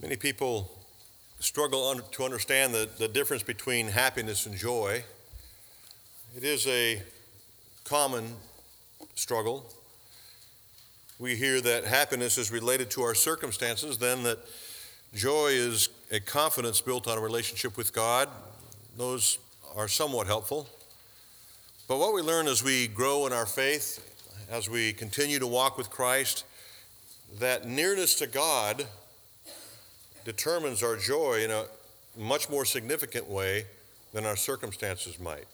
Many 0.00 0.16
people 0.16 0.70
struggle 1.40 1.94
to 1.94 2.24
understand 2.24 2.72
the, 2.72 2.88
the 2.96 3.06
difference 3.06 3.42
between 3.42 3.88
happiness 3.88 4.46
and 4.46 4.56
joy. 4.56 5.04
It 6.34 6.42
is 6.42 6.66
a 6.66 7.02
common 7.84 8.36
struggle. 9.14 9.66
We 11.18 11.36
hear 11.36 11.60
that 11.60 11.84
happiness 11.84 12.38
is 12.38 12.50
related 12.50 12.90
to 12.92 13.02
our 13.02 13.14
circumstances, 13.14 13.98
then 13.98 14.22
that 14.22 14.38
joy 15.14 15.48
is 15.48 15.90
a 16.10 16.18
confidence 16.20 16.80
built 16.80 17.06
on 17.06 17.18
a 17.18 17.20
relationship 17.20 17.76
with 17.76 17.92
God. 17.92 18.30
Those 18.96 19.38
are 19.76 19.86
somewhat 19.86 20.26
helpful. 20.26 20.66
But 21.88 21.98
what 21.98 22.14
we 22.14 22.22
learn 22.22 22.48
as 22.48 22.64
we 22.64 22.88
grow 22.88 23.26
in 23.26 23.34
our 23.34 23.44
faith, 23.44 24.00
as 24.50 24.66
we 24.70 24.94
continue 24.94 25.38
to 25.38 25.46
walk 25.46 25.76
with 25.76 25.90
Christ, 25.90 26.44
that 27.38 27.66
nearness 27.66 28.14
to 28.16 28.26
God 28.26 28.86
determines 30.30 30.84
our 30.84 30.94
joy 30.94 31.42
in 31.42 31.50
a 31.50 31.64
much 32.16 32.48
more 32.48 32.64
significant 32.64 33.28
way 33.28 33.64
than 34.12 34.24
our 34.24 34.36
circumstances 34.36 35.18
might. 35.18 35.46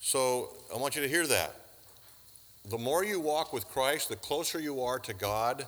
So 0.00 0.48
I 0.74 0.78
want 0.78 0.96
you 0.96 1.02
to 1.02 1.08
hear 1.08 1.24
that. 1.28 1.54
The 2.68 2.76
more 2.78 3.04
you 3.04 3.20
walk 3.20 3.52
with 3.52 3.68
Christ, 3.68 4.08
the 4.08 4.16
closer 4.16 4.58
you 4.58 4.82
are 4.82 4.98
to 4.98 5.14
God, 5.14 5.64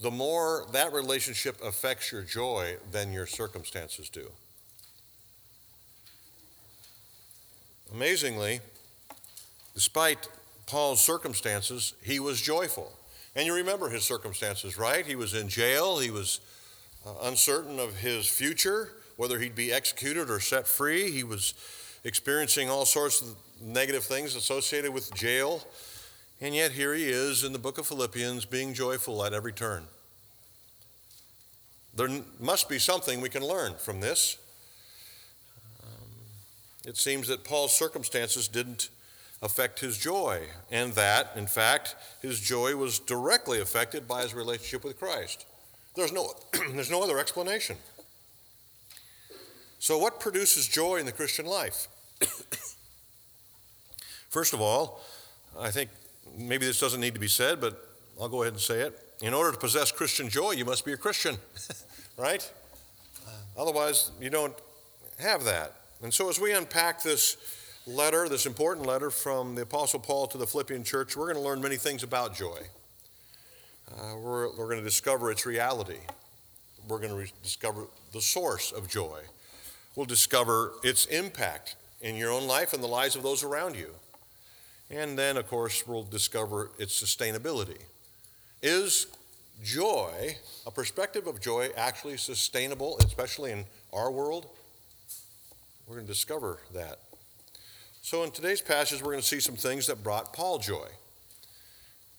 the 0.00 0.12
more 0.12 0.64
that 0.72 0.92
relationship 0.92 1.60
affects 1.64 2.12
your 2.12 2.22
joy 2.22 2.76
than 2.92 3.12
your 3.12 3.26
circumstances 3.26 4.08
do. 4.08 4.30
Amazingly, 7.92 8.60
despite 9.74 10.28
Paul's 10.66 11.02
circumstances, 11.02 11.94
he 12.00 12.20
was 12.20 12.40
joyful. 12.40 12.92
And 13.34 13.44
you 13.44 13.54
remember 13.54 13.88
his 13.88 14.04
circumstances, 14.04 14.78
right? 14.78 15.04
He 15.04 15.16
was 15.16 15.34
in 15.34 15.48
jail, 15.48 15.98
he 15.98 16.10
was 16.10 16.40
uh, 17.06 17.12
uncertain 17.22 17.78
of 17.78 17.96
his 17.96 18.26
future, 18.26 18.90
whether 19.16 19.38
he'd 19.38 19.54
be 19.54 19.72
executed 19.72 20.30
or 20.30 20.40
set 20.40 20.66
free. 20.66 21.10
He 21.10 21.24
was 21.24 21.54
experiencing 22.04 22.70
all 22.70 22.84
sorts 22.84 23.20
of 23.20 23.36
negative 23.60 24.04
things 24.04 24.34
associated 24.34 24.92
with 24.92 25.14
jail. 25.14 25.62
And 26.40 26.54
yet, 26.54 26.72
here 26.72 26.94
he 26.94 27.04
is 27.04 27.44
in 27.44 27.52
the 27.52 27.58
book 27.58 27.76
of 27.76 27.86
Philippians 27.86 28.46
being 28.46 28.72
joyful 28.72 29.24
at 29.24 29.34
every 29.34 29.52
turn. 29.52 29.84
There 31.94 32.08
must 32.38 32.68
be 32.68 32.78
something 32.78 33.20
we 33.20 33.28
can 33.28 33.46
learn 33.46 33.74
from 33.74 34.00
this. 34.00 34.38
Um, 35.82 36.08
it 36.86 36.96
seems 36.96 37.28
that 37.28 37.44
Paul's 37.44 37.74
circumstances 37.74 38.48
didn't 38.48 38.88
affect 39.42 39.80
his 39.80 39.98
joy, 39.98 40.46
and 40.70 40.92
that, 40.94 41.32
in 41.34 41.46
fact, 41.46 41.96
his 42.22 42.40
joy 42.40 42.76
was 42.76 42.98
directly 42.98 43.60
affected 43.60 44.06
by 44.06 44.22
his 44.22 44.34
relationship 44.34 44.84
with 44.84 44.98
Christ. 44.98 45.46
There's 45.94 46.12
no, 46.12 46.32
there's 46.72 46.90
no 46.90 47.02
other 47.02 47.18
explanation. 47.18 47.76
So, 49.78 49.98
what 49.98 50.20
produces 50.20 50.68
joy 50.68 50.96
in 50.96 51.06
the 51.06 51.12
Christian 51.12 51.46
life? 51.46 51.88
First 54.28 54.52
of 54.52 54.60
all, 54.60 55.00
I 55.58 55.70
think 55.70 55.90
maybe 56.36 56.66
this 56.66 56.78
doesn't 56.78 57.00
need 57.00 57.14
to 57.14 57.20
be 57.20 57.28
said, 57.28 57.60
but 57.60 57.88
I'll 58.20 58.28
go 58.28 58.42
ahead 58.42 58.52
and 58.52 58.60
say 58.60 58.80
it. 58.80 58.98
In 59.22 59.34
order 59.34 59.52
to 59.52 59.58
possess 59.58 59.90
Christian 59.90 60.28
joy, 60.28 60.52
you 60.52 60.64
must 60.64 60.84
be 60.84 60.92
a 60.92 60.96
Christian, 60.96 61.36
right? 62.16 62.50
Otherwise, 63.56 64.10
you 64.20 64.30
don't 64.30 64.54
have 65.18 65.44
that. 65.44 65.74
And 66.02 66.12
so, 66.12 66.28
as 66.28 66.38
we 66.38 66.52
unpack 66.52 67.02
this 67.02 67.36
letter, 67.86 68.28
this 68.28 68.46
important 68.46 68.86
letter 68.86 69.10
from 69.10 69.54
the 69.54 69.62
Apostle 69.62 70.00
Paul 70.00 70.26
to 70.28 70.38
the 70.38 70.46
Philippian 70.46 70.84
church, 70.84 71.16
we're 71.16 71.32
going 71.32 71.42
to 71.42 71.42
learn 71.42 71.60
many 71.60 71.76
things 71.76 72.02
about 72.02 72.34
joy. 72.34 72.58
Uh, 73.92 74.16
we're, 74.16 74.48
we're 74.50 74.66
going 74.66 74.78
to 74.78 74.84
discover 74.84 75.30
its 75.30 75.44
reality. 75.44 75.98
We're 76.88 76.98
going 76.98 77.10
to 77.10 77.16
re- 77.16 77.32
discover 77.42 77.86
the 78.12 78.20
source 78.20 78.72
of 78.72 78.88
joy. 78.88 79.20
We'll 79.96 80.06
discover 80.06 80.72
its 80.84 81.06
impact 81.06 81.76
in 82.00 82.16
your 82.16 82.30
own 82.30 82.46
life 82.46 82.72
and 82.72 82.82
the 82.82 82.88
lives 82.88 83.16
of 83.16 83.22
those 83.22 83.42
around 83.42 83.76
you. 83.76 83.94
And 84.90 85.18
then, 85.18 85.36
of 85.36 85.48
course, 85.48 85.86
we'll 85.86 86.04
discover 86.04 86.70
its 86.78 87.00
sustainability. 87.00 87.78
Is 88.62 89.06
joy, 89.62 90.36
a 90.66 90.70
perspective 90.70 91.26
of 91.26 91.40
joy, 91.40 91.70
actually 91.76 92.16
sustainable, 92.16 92.98
especially 92.98 93.52
in 93.52 93.64
our 93.92 94.10
world? 94.10 94.46
We're 95.86 95.96
going 95.96 96.06
to 96.06 96.12
discover 96.12 96.58
that. 96.74 96.98
So, 98.02 98.22
in 98.24 98.30
today's 98.30 98.60
passage, 98.60 99.00
we're 99.00 99.12
going 99.12 99.20
to 99.20 99.26
see 99.26 99.40
some 99.40 99.56
things 99.56 99.86
that 99.88 100.02
brought 100.02 100.32
Paul 100.32 100.58
joy. 100.58 100.86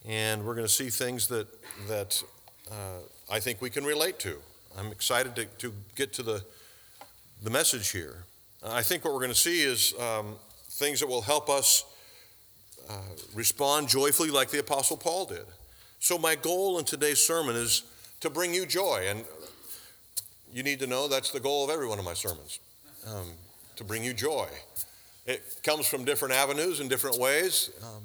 And 0.07 0.43
we're 0.45 0.55
going 0.55 0.67
to 0.67 0.73
see 0.73 0.89
things 0.89 1.27
that, 1.27 1.47
that 1.87 2.23
uh, 2.69 2.99
I 3.29 3.39
think 3.39 3.61
we 3.61 3.69
can 3.69 3.83
relate 3.83 4.19
to. 4.19 4.37
I'm 4.77 4.91
excited 4.91 5.35
to, 5.35 5.45
to 5.45 5.73
get 5.95 6.13
to 6.13 6.23
the, 6.23 6.43
the 7.43 7.49
message 7.49 7.91
here. 7.91 8.23
I 8.63 8.81
think 8.81 9.03
what 9.03 9.13
we're 9.13 9.19
going 9.19 9.31
to 9.31 9.35
see 9.35 9.61
is 9.61 9.93
um, 9.99 10.35
things 10.69 10.99
that 10.99 11.07
will 11.07 11.21
help 11.21 11.49
us 11.49 11.85
uh, 12.89 12.93
respond 13.33 13.89
joyfully 13.89 14.29
like 14.29 14.49
the 14.49 14.59
Apostle 14.59 14.97
Paul 14.97 15.25
did. 15.25 15.45
So, 15.99 16.17
my 16.17 16.35
goal 16.35 16.79
in 16.79 16.85
today's 16.85 17.19
sermon 17.19 17.55
is 17.55 17.83
to 18.21 18.29
bring 18.29 18.53
you 18.53 18.65
joy. 18.65 19.05
And 19.07 19.23
you 20.51 20.63
need 20.63 20.79
to 20.79 20.87
know 20.87 21.07
that's 21.07 21.31
the 21.31 21.39
goal 21.39 21.63
of 21.63 21.69
every 21.69 21.87
one 21.87 21.99
of 21.99 22.05
my 22.05 22.13
sermons 22.13 22.59
um, 23.07 23.31
to 23.75 23.83
bring 23.83 24.03
you 24.03 24.13
joy. 24.13 24.47
It 25.25 25.43
comes 25.63 25.87
from 25.87 26.05
different 26.05 26.33
avenues 26.33 26.79
and 26.79 26.89
different 26.89 27.19
ways, 27.19 27.69
um, 27.83 28.03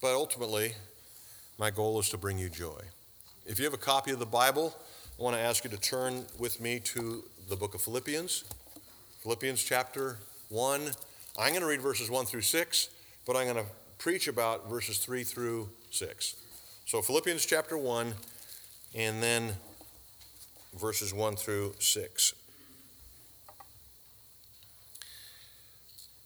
but 0.00 0.14
ultimately, 0.14 0.74
my 1.60 1.68
goal 1.68 2.00
is 2.00 2.08
to 2.08 2.16
bring 2.16 2.38
you 2.38 2.48
joy. 2.48 2.80
If 3.44 3.58
you 3.58 3.66
have 3.66 3.74
a 3.74 3.76
copy 3.76 4.12
of 4.12 4.18
the 4.18 4.24
Bible, 4.24 4.74
I 5.18 5.22
want 5.22 5.36
to 5.36 5.42
ask 5.42 5.62
you 5.62 5.68
to 5.68 5.76
turn 5.76 6.24
with 6.38 6.58
me 6.58 6.80
to 6.80 7.22
the 7.50 7.56
book 7.56 7.74
of 7.74 7.82
Philippians, 7.82 8.44
Philippians 9.22 9.62
chapter 9.62 10.16
1. 10.48 10.90
I'm 11.38 11.50
going 11.50 11.60
to 11.60 11.66
read 11.66 11.82
verses 11.82 12.10
1 12.10 12.24
through 12.24 12.40
6, 12.40 12.88
but 13.26 13.36
I'm 13.36 13.44
going 13.44 13.62
to 13.62 13.70
preach 13.98 14.26
about 14.26 14.70
verses 14.70 14.96
3 14.96 15.22
through 15.22 15.68
6. 15.90 16.34
So, 16.86 17.02
Philippians 17.02 17.44
chapter 17.44 17.76
1, 17.76 18.14
and 18.94 19.22
then 19.22 19.52
verses 20.78 21.12
1 21.12 21.36
through 21.36 21.74
6. 21.78 22.32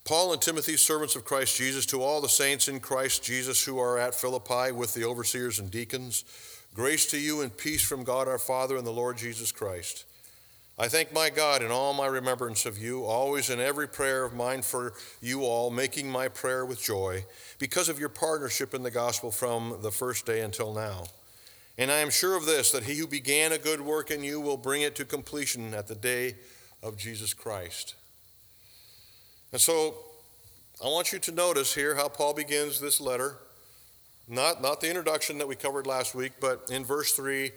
Paul 0.04 0.34
and 0.34 0.42
Timothy, 0.42 0.76
servants 0.76 1.16
of 1.16 1.25
Christ 1.25 1.56
Jesus, 1.56 1.87
to 1.87 2.03
all 2.03 2.20
the 2.20 2.28
saints 2.28 2.69
in 2.69 2.78
Christ 2.78 3.25
Jesus 3.25 3.65
who 3.65 3.78
are 3.78 3.98
at 3.98 4.15
Philippi 4.15 4.70
with 4.70 4.92
the 4.92 5.04
overseers 5.04 5.59
and 5.59 5.70
deacons, 5.70 6.25
grace 6.75 7.06
to 7.06 7.19
you 7.19 7.41
and 7.41 7.56
peace 7.56 7.82
from 7.82 8.04
God 8.04 8.28
our 8.28 8.38
Father 8.38 8.76
and 8.76 8.87
the 8.87 8.91
Lord 8.91 9.16
Jesus 9.16 9.50
Christ. 9.50 10.04
I 10.78 10.88
thank 10.88 11.14
my 11.14 11.31
God 11.31 11.62
in 11.62 11.70
all 11.70 11.94
my 11.94 12.04
remembrance 12.04 12.66
of 12.66 12.76
you, 12.76 13.04
always 13.04 13.48
in 13.48 13.60
every 13.60 13.88
prayer 13.88 14.25
of 14.25 14.34
mine 14.34 14.60
for 14.60 14.93
you 15.22 15.44
all, 15.44 15.70
making 15.70 16.10
my 16.10 16.28
prayer 16.28 16.66
with 16.66 16.82
joy, 16.82 17.25
because 17.59 17.88
of 17.88 17.98
your 17.98 18.10
partnership 18.10 18.75
in 18.75 18.82
the 18.82 18.91
gospel 18.91 19.31
from 19.31 19.78
the 19.81 19.91
first 19.91 20.26
day 20.26 20.41
until 20.41 20.75
now. 20.75 21.04
And 21.78 21.91
I 21.91 22.00
am 22.00 22.10
sure 22.10 22.37
of 22.37 22.44
this, 22.44 22.72
that 22.72 22.84
he 22.84 22.97
who 22.97 23.06
began 23.06 23.53
a 23.53 23.59
good 23.59 23.81
work 23.81 24.10
in 24.10 24.22
you 24.22 24.38
will 24.38 24.59
bring 24.59 24.82
it 24.82 24.97
to 24.97 25.06
completion 25.06 25.72
at 25.72 25.87
the 25.87 25.94
day 25.94 26.34
of 26.82 26.98
Jesus 26.98 27.32
Christ. 27.32 27.94
And 29.54 29.60
so 29.60 29.94
I 30.84 30.88
want 30.88 31.12
you 31.12 31.20
to 31.20 31.31
notice 31.31 31.72
here 31.72 31.94
how 31.94 32.09
Paul 32.09 32.34
begins 32.34 32.81
this 32.81 33.00
letter. 33.00 33.37
Not, 34.26 34.60
not 34.60 34.81
the 34.81 34.88
introduction 34.88 35.38
that 35.38 35.47
we 35.47 35.54
covered 35.54 35.87
last 35.87 36.12
week, 36.12 36.32
but 36.41 36.69
in 36.72 36.84
verse 36.84 37.12
3, 37.12 37.53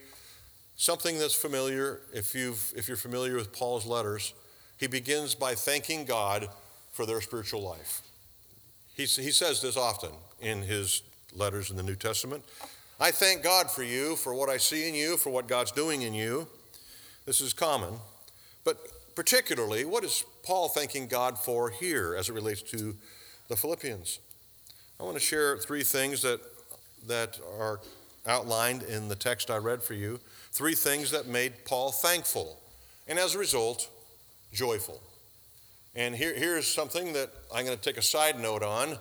something 0.76 1.18
that's 1.18 1.34
familiar 1.34 2.02
if, 2.14 2.36
you've, 2.36 2.72
if 2.76 2.88
you're 2.88 2.98
familiar 2.98 3.36
with 3.36 3.52
Paul's 3.52 3.88
letters. 3.88 4.36
He 4.78 4.86
begins 4.86 5.34
by 5.34 5.56
thanking 5.56 6.06
God 6.06 6.50
for 6.92 7.08
their 7.08 7.20
spiritual 7.20 7.64
life. 7.64 8.04
He, 8.96 9.06
he 9.06 9.32
says 9.32 9.64
this 9.64 9.76
often 9.76 10.12
in 10.40 10.62
his 10.62 11.02
letters 11.34 11.72
in 11.72 11.78
the 11.78 11.84
New 11.84 11.96
Testament. 11.96 12.44
I 13.00 13.10
thank 13.10 13.42
God 13.42 13.72
for 13.72 13.82
you, 13.82 14.18
for 14.18 14.36
what 14.36 14.50
I 14.50 14.58
see 14.58 14.88
in 14.88 14.94
you, 14.94 15.18
for 15.18 15.32
what 15.32 15.48
God's 15.48 15.72
doing 15.72 16.04
in 16.04 16.14
you. 16.14 16.48
This 17.26 17.42
is 17.42 17.54
common. 17.54 17.96
But 18.64 18.78
particularly, 19.18 19.84
what 19.84 20.04
is 20.04 20.24
Paul 20.44 20.70
thanking 20.70 21.08
God 21.08 21.40
for 21.40 21.72
here 21.72 22.16
as 22.16 22.30
it 22.30 22.34
relates 22.34 22.62
to 22.62 22.96
the 23.48 23.56
Philippians? 23.56 24.20
I 25.00 25.04
want 25.04 25.16
to 25.16 25.20
share 25.20 25.58
three 25.58 25.82
things 25.82 26.22
that, 26.22 26.40
that 27.08 27.40
are 27.60 27.80
outlined 28.28 28.84
in 28.84 29.08
the 29.08 29.16
text 29.16 29.50
I 29.50 29.58
read 29.58 29.82
for 29.82 29.96
you. 29.96 30.20
Three 30.52 30.76
things 30.76 31.10
that 31.10 31.26
made 31.26 31.66
Paul 31.66 31.92
thankful, 31.92 32.60
and 33.08 33.18
as 33.18 33.34
a 33.34 33.40
result, 33.40 33.90
joyful. 34.54 35.02
And 35.96 36.14
here, 36.14 36.36
here's 36.36 36.68
something 36.68 37.14
that 37.14 37.32
I'm 37.52 37.66
going 37.66 37.76
to 37.76 37.84
take 37.84 37.98
a 37.98 38.04
side 38.04 38.40
note 38.40 38.62
on. 38.62 39.00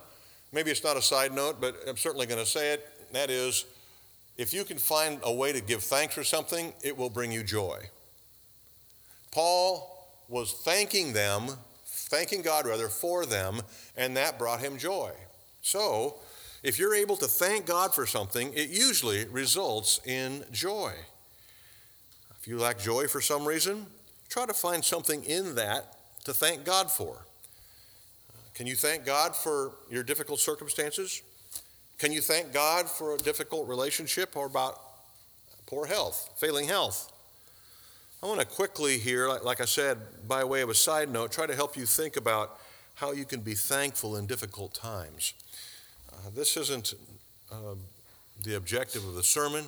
Maybe 0.51 0.71
it's 0.71 0.83
not 0.83 0.97
a 0.97 1.03
side 1.03 1.35
note, 1.35 1.61
but 1.61 1.77
I'm 1.87 1.99
certainly 1.99 2.25
going 2.25 2.43
to 2.43 2.51
say 2.51 2.73
it. 2.73 3.13
That 3.13 3.29
is, 3.29 3.67
if 4.39 4.55
you 4.55 4.65
can 4.65 4.79
find 4.79 5.19
a 5.25 5.33
way 5.33 5.53
to 5.53 5.61
give 5.61 5.83
thanks 5.83 6.15
for 6.15 6.25
something, 6.25 6.73
it 6.83 6.97
will 6.97 7.11
bring 7.11 7.33
you 7.33 7.43
joy. 7.43 7.91
Paul 9.31 9.93
was 10.29 10.53
thanking 10.53 11.13
them, 11.13 11.49
thanking 11.85 12.43
God 12.43 12.67
rather, 12.67 12.89
for 12.89 13.27
them, 13.27 13.63
and 13.97 14.17
that 14.17 14.39
brought 14.39 14.61
him 14.61 14.79
joy. 14.79 15.13
So, 15.63 16.17
if 16.63 16.79
you're 16.79 16.95
able 16.95 17.17
to 17.19 17.27
thank 17.27 17.67
God 17.67 17.95
for 17.95 18.07
something, 18.07 18.53
it 18.55 18.71
usually 18.71 19.25
results 19.27 20.01
in 20.05 20.45
joy. 20.53 20.93
If 22.41 22.49
you 22.49 22.59
lack 22.59 22.79
joy 22.79 23.07
for 23.07 23.21
some 23.21 23.45
reason, 23.47 23.87
try 24.29 24.47
to 24.47 24.55
find 24.55 24.85
something 24.85 25.23
in 25.25 25.55
that 25.57 25.97
to 26.25 26.33
thank 26.33 26.65
God 26.65 26.91
for. 26.91 27.19
Can 28.55 28.67
you 28.67 28.75
thank 28.75 29.05
God 29.05 29.37
for 29.37 29.73
your 29.91 30.03
difficult 30.03 30.41
circumstances? 30.41 31.23
Can 31.99 32.13
you 32.13 32.21
thank 32.21 32.53
God 32.53 32.89
for 32.89 33.15
a 33.15 33.19
difficult 33.19 33.69
relationship 33.69 34.37
or 34.37 34.47
about 34.47 34.81
poor 35.67 35.87
health, 35.87 36.31
failing 36.37 36.67
health? 36.67 37.13
I 38.27 38.29
want 38.29 38.41
to 38.41 38.47
quickly 38.47 38.99
here, 38.99 39.29
like 39.45 39.61
I 39.61 39.67
said, 39.67 39.99
by 40.27 40.43
way 40.43 40.61
of 40.61 40.69
a 40.69 40.75
side 40.75 41.09
note, 41.09 41.31
try 41.31 41.47
to 41.47 41.55
help 41.55 41.77
you 41.77 41.87
think 41.87 42.17
about 42.17 42.59
how 42.97 43.13
you 43.13 43.25
can 43.25 43.39
be 43.39 43.55
thankful 43.55 44.17
in 44.17 44.27
difficult 44.27 44.75
times. 44.75 45.33
Uh, 46.13 46.31
this 46.35 46.57
isn't 46.57 46.95
uh, 47.53 47.77
the 48.43 48.57
objective 48.57 49.07
of 49.07 49.15
the 49.15 49.23
sermon, 49.23 49.67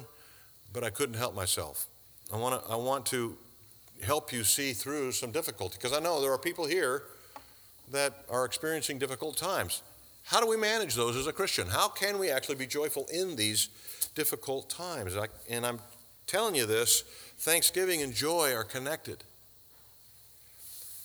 but 0.73 0.83
I 0.83 0.91
couldn't 0.91 1.15
help 1.15 1.37
myself. 1.37 1.87
I 2.33 2.37
want 2.37 2.61
to, 2.61 2.69
I 2.69 2.75
want 2.75 3.07
to 3.07 3.37
help 4.03 4.33
you 4.33 4.43
see 4.43 4.73
through 4.73 5.13
some 5.13 5.31
difficulty 5.31 5.77
because 5.81 5.97
I 5.97 6.01
know 6.01 6.21
there 6.21 6.33
are 6.33 6.37
people 6.37 6.67
here 6.67 7.05
that 7.93 8.25
are 8.29 8.45
experiencing 8.45 8.99
difficult 8.99 9.37
times. 9.37 9.83
How 10.25 10.41
do 10.41 10.49
we 10.49 10.57
manage 10.57 10.97
those 10.97 11.15
as 11.15 11.29
a 11.29 11.33
Christian? 11.33 11.69
How 11.69 11.87
can 11.87 12.19
we 12.19 12.29
actually 12.29 12.57
be 12.57 12.67
joyful 12.67 13.07
in 13.13 13.37
these 13.37 13.69
difficult 14.17 14.69
times? 14.69 15.15
and 15.49 15.65
I'm 15.65 15.79
telling 16.27 16.57
you 16.57 16.67
this 16.67 17.05
thanksgiving 17.39 18.03
and 18.03 18.15
joy 18.15 18.53
are 18.53 18.65
connected. 18.65 19.25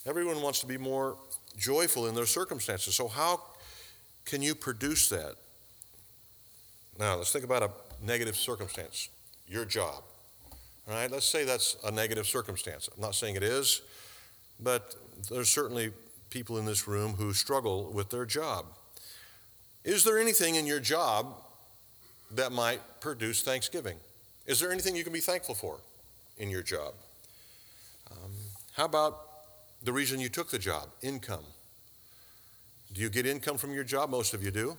Everyone 0.06 0.42
wants 0.42 0.60
to 0.60 0.66
be 0.66 0.78
more 0.78 1.16
joyful 1.58 2.08
in 2.08 2.16
their 2.16 2.26
circumstances. 2.26 2.96
So, 2.96 3.08
how 3.08 3.42
can 4.26 4.42
you 4.42 4.56
produce 4.56 5.10
that? 5.10 5.36
Now, 7.00 7.16
let's 7.16 7.32
think 7.32 7.46
about 7.46 7.64
a 7.64 7.70
negative 8.06 8.36
circumstance 8.36 9.10
your 9.48 9.66
job. 9.66 10.04
All 10.88 10.96
right, 10.96 11.10
let's 11.12 11.26
say 11.26 11.46
that's 11.46 11.78
a 11.84 11.92
negative 11.92 12.26
circumstance. 12.26 12.90
I'm 12.94 13.02
not 13.02 13.16
saying 13.16 13.36
it 13.36 13.44
is, 13.44 13.82
but 14.60 14.96
there's 15.30 15.50
certainly 15.50 15.92
people 16.30 16.58
in 16.58 16.66
this 16.66 16.88
room 16.88 17.14
who 17.14 17.34
struggle 17.34 17.92
with 17.94 18.10
their 18.10 18.26
job. 18.26 18.66
Is 19.84 20.04
there 20.04 20.18
anything 20.18 20.56
in 20.56 20.66
your 20.66 20.80
job 20.80 21.36
that 22.32 22.52
might 22.52 22.80
produce 23.00 23.44
thanksgiving? 23.44 23.98
Is 24.46 24.60
there 24.60 24.72
anything 24.72 24.96
you 24.96 25.04
can 25.04 25.14
be 25.14 25.20
thankful 25.20 25.56
for 25.56 25.78
in 26.38 26.50
your 26.50 26.64
job? 26.64 26.94
Um, 28.12 28.32
how 28.76 28.86
about 28.86 29.20
the 29.84 29.94
reason 29.94 30.20
you 30.20 30.30
took 30.30 30.50
the 30.50 30.60
job? 30.60 30.90
Income. 31.02 31.46
Do 32.94 33.02
you 33.02 33.10
get 33.10 33.26
income 33.26 33.58
from 33.58 33.74
your 33.74 33.84
job? 33.84 34.10
Most 34.10 34.34
of 34.34 34.44
you 34.44 34.52
do. 34.52 34.78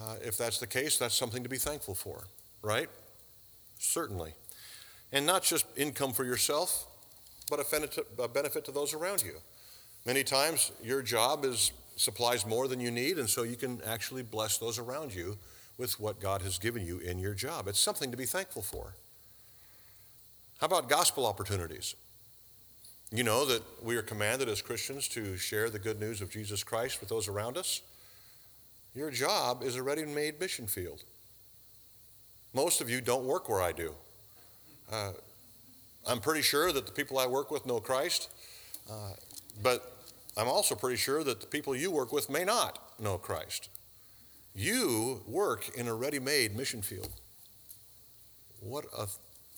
Uh, 0.00 0.16
if 0.22 0.36
that's 0.36 0.58
the 0.58 0.66
case, 0.66 0.98
that's 0.98 1.14
something 1.14 1.42
to 1.42 1.48
be 1.48 1.56
thankful 1.58 1.94
for, 1.94 2.24
right? 2.62 2.88
Certainly. 3.78 4.34
And 5.12 5.26
not 5.26 5.42
just 5.42 5.66
income 5.76 6.12
for 6.12 6.24
yourself, 6.24 6.86
but 7.50 7.60
a 7.60 8.28
benefit 8.28 8.64
to 8.64 8.72
those 8.72 8.92
around 8.94 9.22
you. 9.22 9.34
Many 10.04 10.24
times 10.24 10.72
your 10.82 11.02
job 11.02 11.44
is 11.44 11.72
supplies 11.96 12.44
more 12.44 12.68
than 12.68 12.80
you 12.80 12.90
need, 12.90 13.18
and 13.18 13.28
so 13.28 13.42
you 13.42 13.56
can 13.56 13.80
actually 13.86 14.22
bless 14.22 14.58
those 14.58 14.78
around 14.78 15.14
you 15.14 15.38
with 15.78 15.98
what 16.00 16.20
God 16.20 16.42
has 16.42 16.58
given 16.58 16.84
you 16.84 16.98
in 16.98 17.18
your 17.18 17.34
job. 17.34 17.68
It's 17.68 17.78
something 17.78 18.10
to 18.10 18.16
be 18.16 18.26
thankful 18.26 18.62
for. 18.62 18.94
How 20.60 20.66
about 20.66 20.88
gospel 20.88 21.26
opportunities? 21.26 21.94
You 23.12 23.24
know 23.24 23.44
that 23.44 23.62
we 23.82 23.96
are 23.96 24.02
commanded 24.02 24.48
as 24.48 24.62
Christians 24.62 25.06
to 25.08 25.36
share 25.36 25.68
the 25.68 25.78
good 25.78 26.00
news 26.00 26.22
of 26.22 26.30
Jesus 26.30 26.64
Christ 26.64 27.00
with 27.00 27.10
those 27.10 27.28
around 27.28 27.58
us. 27.58 27.82
Your 28.94 29.10
job 29.10 29.62
is 29.62 29.76
a 29.76 29.82
ready 29.82 30.06
made 30.06 30.40
mission 30.40 30.66
field. 30.66 31.04
Most 32.54 32.80
of 32.80 32.88
you 32.88 33.02
don't 33.02 33.26
work 33.26 33.50
where 33.50 33.60
I 33.60 33.72
do. 33.72 33.92
Uh, 34.90 35.12
I'm 36.06 36.20
pretty 36.20 36.40
sure 36.40 36.72
that 36.72 36.86
the 36.86 36.92
people 36.92 37.18
I 37.18 37.26
work 37.26 37.50
with 37.50 37.66
know 37.66 37.78
Christ, 37.78 38.30
uh, 38.90 39.10
but 39.62 39.92
I'm 40.38 40.48
also 40.48 40.74
pretty 40.74 40.96
sure 40.96 41.22
that 41.22 41.42
the 41.42 41.46
people 41.46 41.76
you 41.76 41.90
work 41.90 42.12
with 42.12 42.30
may 42.30 42.44
not 42.44 42.78
know 42.98 43.18
Christ. 43.18 43.68
You 44.54 45.22
work 45.26 45.76
in 45.76 45.86
a 45.86 45.94
ready 45.94 46.18
made 46.18 46.56
mission 46.56 46.80
field. 46.80 47.10
What 48.60 48.86
a 48.96 49.06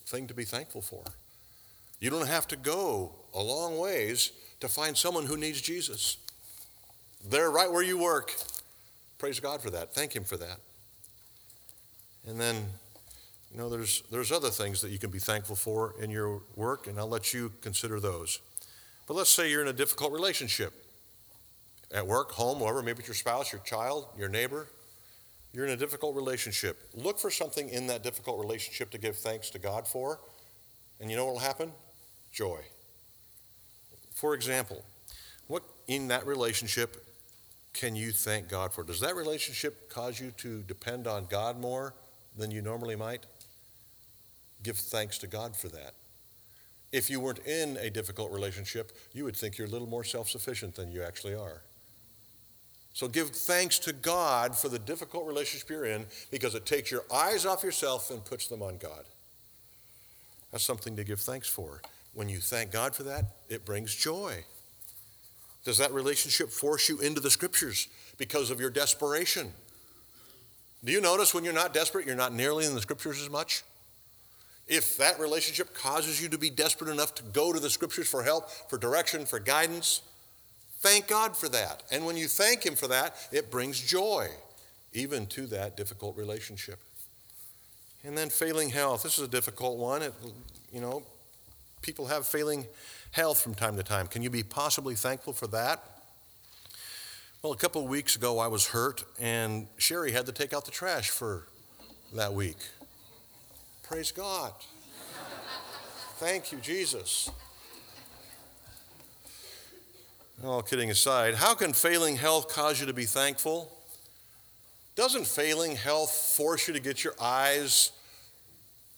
thing 0.09 0.27
to 0.27 0.35
be 0.35 0.45
thankful 0.45 0.81
for. 0.81 1.03
You 2.01 2.11
don't 2.11 2.27
have 2.27 2.47
to 2.49 2.57
go 2.57 3.13
a 3.35 3.43
long 3.43 3.79
ways 3.79 4.33
to 4.61 4.69
find 4.69 4.97
someone 4.97 5.27
who 5.27 5.37
needs 5.37 5.61
Jesus. 5.61 6.17
They're 7.29 7.51
right 7.51 7.71
where 7.71 7.83
you 7.83 7.99
work. 7.99 8.33
Praise 9.19 9.41
God 9.41 9.61
for 9.61 9.71
that. 9.71 9.95
Thank 9.95 10.15
Him 10.15 10.25
for 10.25 10.37
that. 10.37 10.59
And 12.27 12.41
then, 12.41 12.67
you 13.51 13.59
know, 13.59 13.69
there's, 13.69 14.03
there's 14.11 14.31
other 14.31 14.51
things 14.51 14.81
that 14.83 14.91
you 14.91 14.99
can 14.99 15.11
be 15.11 15.19
thankful 15.19 15.57
for 15.57 15.95
in 16.01 16.11
your 16.11 16.43
work, 16.57 16.87
and 16.87 16.99
I'll 16.99 17.09
let 17.09 17.33
you 17.33 17.53
consider 17.61 18.01
those. 18.01 18.41
But 19.07 19.15
let's 19.15 19.31
say 19.31 19.51
you're 19.51 19.63
in 19.63 19.69
a 19.69 19.73
difficult 19.73 20.13
relationship 20.13 20.73
at 21.93 22.07
work, 22.07 22.33
home, 22.33 22.61
wherever, 22.61 22.83
maybe 22.83 22.99
it's 22.99 23.09
your 23.09 23.15
spouse, 23.15 23.53
your 23.53 23.63
child, 23.63 24.07
your 24.17 24.29
neighbor. 24.29 24.69
You're 25.59 25.67
in 25.67 25.73
a 25.73 25.77
difficult 25.77 26.15
relationship. 26.15 26.79
Look 26.95 27.19
for 27.19 27.33
something 27.33 27.69
in 27.69 27.89
that 27.89 28.05
difficult 28.05 28.39
relationship 28.39 28.93
to 28.93 28.99
give 28.99 29.17
thanks 29.17 29.51
to 29.51 29.59
God 29.59 29.89
for, 29.89 30.21
and 31.01 31.11
you 31.11 31.17
know 31.17 31.25
what 31.25 31.33
will 31.33 31.41
happen? 31.41 31.73
Joy. 32.33 32.61
For 34.15 34.35
example, 34.35 34.85
what 35.49 35.65
in 35.89 36.07
that 36.07 36.25
relationship 36.29 37.05
can 37.73 37.97
you 37.97 38.13
thank 38.13 38.49
God 38.49 38.73
for? 38.73 38.85
Does 38.85 39.01
that 39.01 39.17
relationship 39.17 39.91
cause 39.91 40.21
you 40.21 40.31
to 40.37 40.63
depend 40.63 41.09
on 41.09 41.27
God 41.29 41.59
more 41.59 41.93
than 42.37 42.53
you 42.53 42.63
normally 42.63 42.95
might? 42.95 43.27
Give 44.63 44.77
thanks 44.77 45.19
to 45.19 45.27
God 45.27 45.57
for 45.57 45.67
that. 45.71 45.95
If 46.93 47.11
you 47.11 47.19
weren't 47.19 47.45
in 47.45 47.77
a 47.79 47.91
difficult 47.91 48.31
relationship, 48.31 48.93
you 49.13 49.25
would 49.25 49.35
think 49.35 49.59
you're 49.59 49.67
a 49.67 49.71
little 49.71 49.89
more 49.89 50.05
self 50.05 50.31
sufficient 50.31 50.77
than 50.77 50.93
you 50.93 51.03
actually 51.03 51.35
are. 51.35 51.63
So 52.93 53.07
give 53.07 53.31
thanks 53.31 53.79
to 53.81 53.93
God 53.93 54.57
for 54.57 54.69
the 54.69 54.79
difficult 54.79 55.27
relationship 55.27 55.71
you're 55.71 55.85
in 55.85 56.07
because 56.31 56.55
it 56.55 56.67
takes 56.67 56.91
your 56.91 57.05
eyes 57.13 57.47
off 57.47 57.63
yourself 57.63 58.11
and 58.11 58.25
puts 58.25 58.49
them 58.49 58.63
on 58.63 58.77
God. 58.79 59.05
That's 60.51 60.65
something 60.65 60.97
to 60.97 61.05
give 61.05 61.21
thanks 61.21 61.49
for. 61.49 61.81
When 62.15 62.29
you 62.29 62.41
thank 62.41 62.73
God 62.73 62.97
for 62.97 63.05
that, 63.05 63.25
it 63.49 63.65
brings 63.65 63.95
joy. 63.95 64.45
Does 65.65 65.79
that 65.79 65.93
relationship 65.93 66.51
force 66.51 66.89
you 66.89 66.99
into 67.01 67.21
the 67.21 67.31
scriptures 67.31 67.89
because 68.17 68.51
of 68.51 68.61
your 68.61 68.71
desperation? 68.71 69.53
Do 70.85 70.93
you 70.93 71.01
notice 71.01 71.35
when 71.35 71.45
you're 71.45 71.53
not 71.53 71.75
desperate, 71.75 72.07
you're 72.07 72.17
not 72.17 72.33
nearly 72.33 72.65
in 72.65 72.75
the 72.75 72.81
scriptures 72.81 73.21
as 73.21 73.29
much? 73.29 73.63
If 74.67 74.97
that 74.99 75.19
relationship 75.19 75.75
causes 75.75 76.21
you 76.23 76.29
to 76.29 76.39
be 76.39 76.51
desperate 76.51 76.91
enough 76.91 77.15
to 77.17 77.23
go 77.23 77.53
to 77.53 77.61
the 77.61 77.71
scriptures 77.71 78.09
for 78.09 78.23
help, 78.23 78.51
for 78.69 78.79
direction, 78.79 79.27
for 79.27 79.39
guidance, 79.39 80.03
thank 80.79 81.09
God 81.09 81.37
for 81.37 81.49
that. 81.49 81.83
And 81.91 82.05
when 82.05 82.17
you 82.17 82.29
thank 82.29 82.65
Him 82.65 82.75
for 82.75 82.89
that, 82.89 83.17
it 83.33 83.51
brings 83.51 83.81
joy, 83.81 84.29
even 84.93 85.27
to 85.27 85.47
that 85.49 85.77
difficult 85.77 86.17
relationship. 86.17 86.79
And 88.05 88.17
then 88.17 88.31
failing 88.31 88.71
health. 88.71 89.03
This 89.03 89.19
is 89.19 89.25
a 89.25 89.29
difficult 89.29 89.79
one. 89.79 90.03
It, 90.03 90.15
you 90.73 90.81
know, 90.81 91.03
people 91.83 92.07
have 92.07 92.27
failing 92.27 92.67
health 93.11 93.41
from 93.41 93.55
time 93.55 93.77
to 93.77 93.83
time. 93.83 94.07
Can 94.07 94.23
you 94.23 94.31
be 94.31 94.43
possibly 94.43 94.95
thankful 94.95 95.33
for 95.33 95.47
that? 95.49 95.83
Well, 97.43 97.53
a 97.53 97.57
couple 97.57 97.83
of 97.83 97.89
weeks 97.89 98.17
ago, 98.17 98.39
I 98.39 98.49
was 98.49 98.67
hurt, 98.67 99.05
and 99.21 99.69
Sherry 99.77 100.11
had 100.11 100.27
to 100.27 100.33
take 100.33 100.53
out 100.53 100.65
the 100.65 100.73
trash 100.73 101.11
for 101.11 101.47
that 102.15 102.33
week. 102.33 102.57
Praise 103.85 104.11
God. 104.11 104.53
Thank 106.17 106.51
you, 106.51 106.59
Jesus. 106.59 107.31
All 110.45 110.63
kidding 110.63 110.89
aside, 110.89 111.35
how 111.35 111.55
can 111.55 111.73
failing 111.73 112.17
health 112.17 112.49
cause 112.49 112.79
you 112.79 112.87
to 112.87 112.93
be 112.93 113.07
thankful? 113.07 113.77
Doesn't 114.95 115.27
failing 115.27 115.75
health 115.75 116.13
force 116.37 116.69
you 116.69 116.75
to 116.75 116.81
get 116.81 117.03
your 117.03 117.15
eyes 117.21 117.91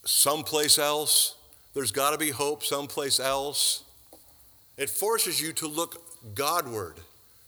someplace 0.04 0.78
else? 0.78 1.36
There's 1.72 1.92
got 1.92 2.10
to 2.10 2.18
be 2.18 2.28
hope 2.28 2.62
someplace 2.62 3.18
else. 3.18 3.84
It 4.76 4.90
forces 4.90 5.40
you 5.40 5.54
to 5.54 5.66
look 5.66 6.02
Godward, 6.34 6.96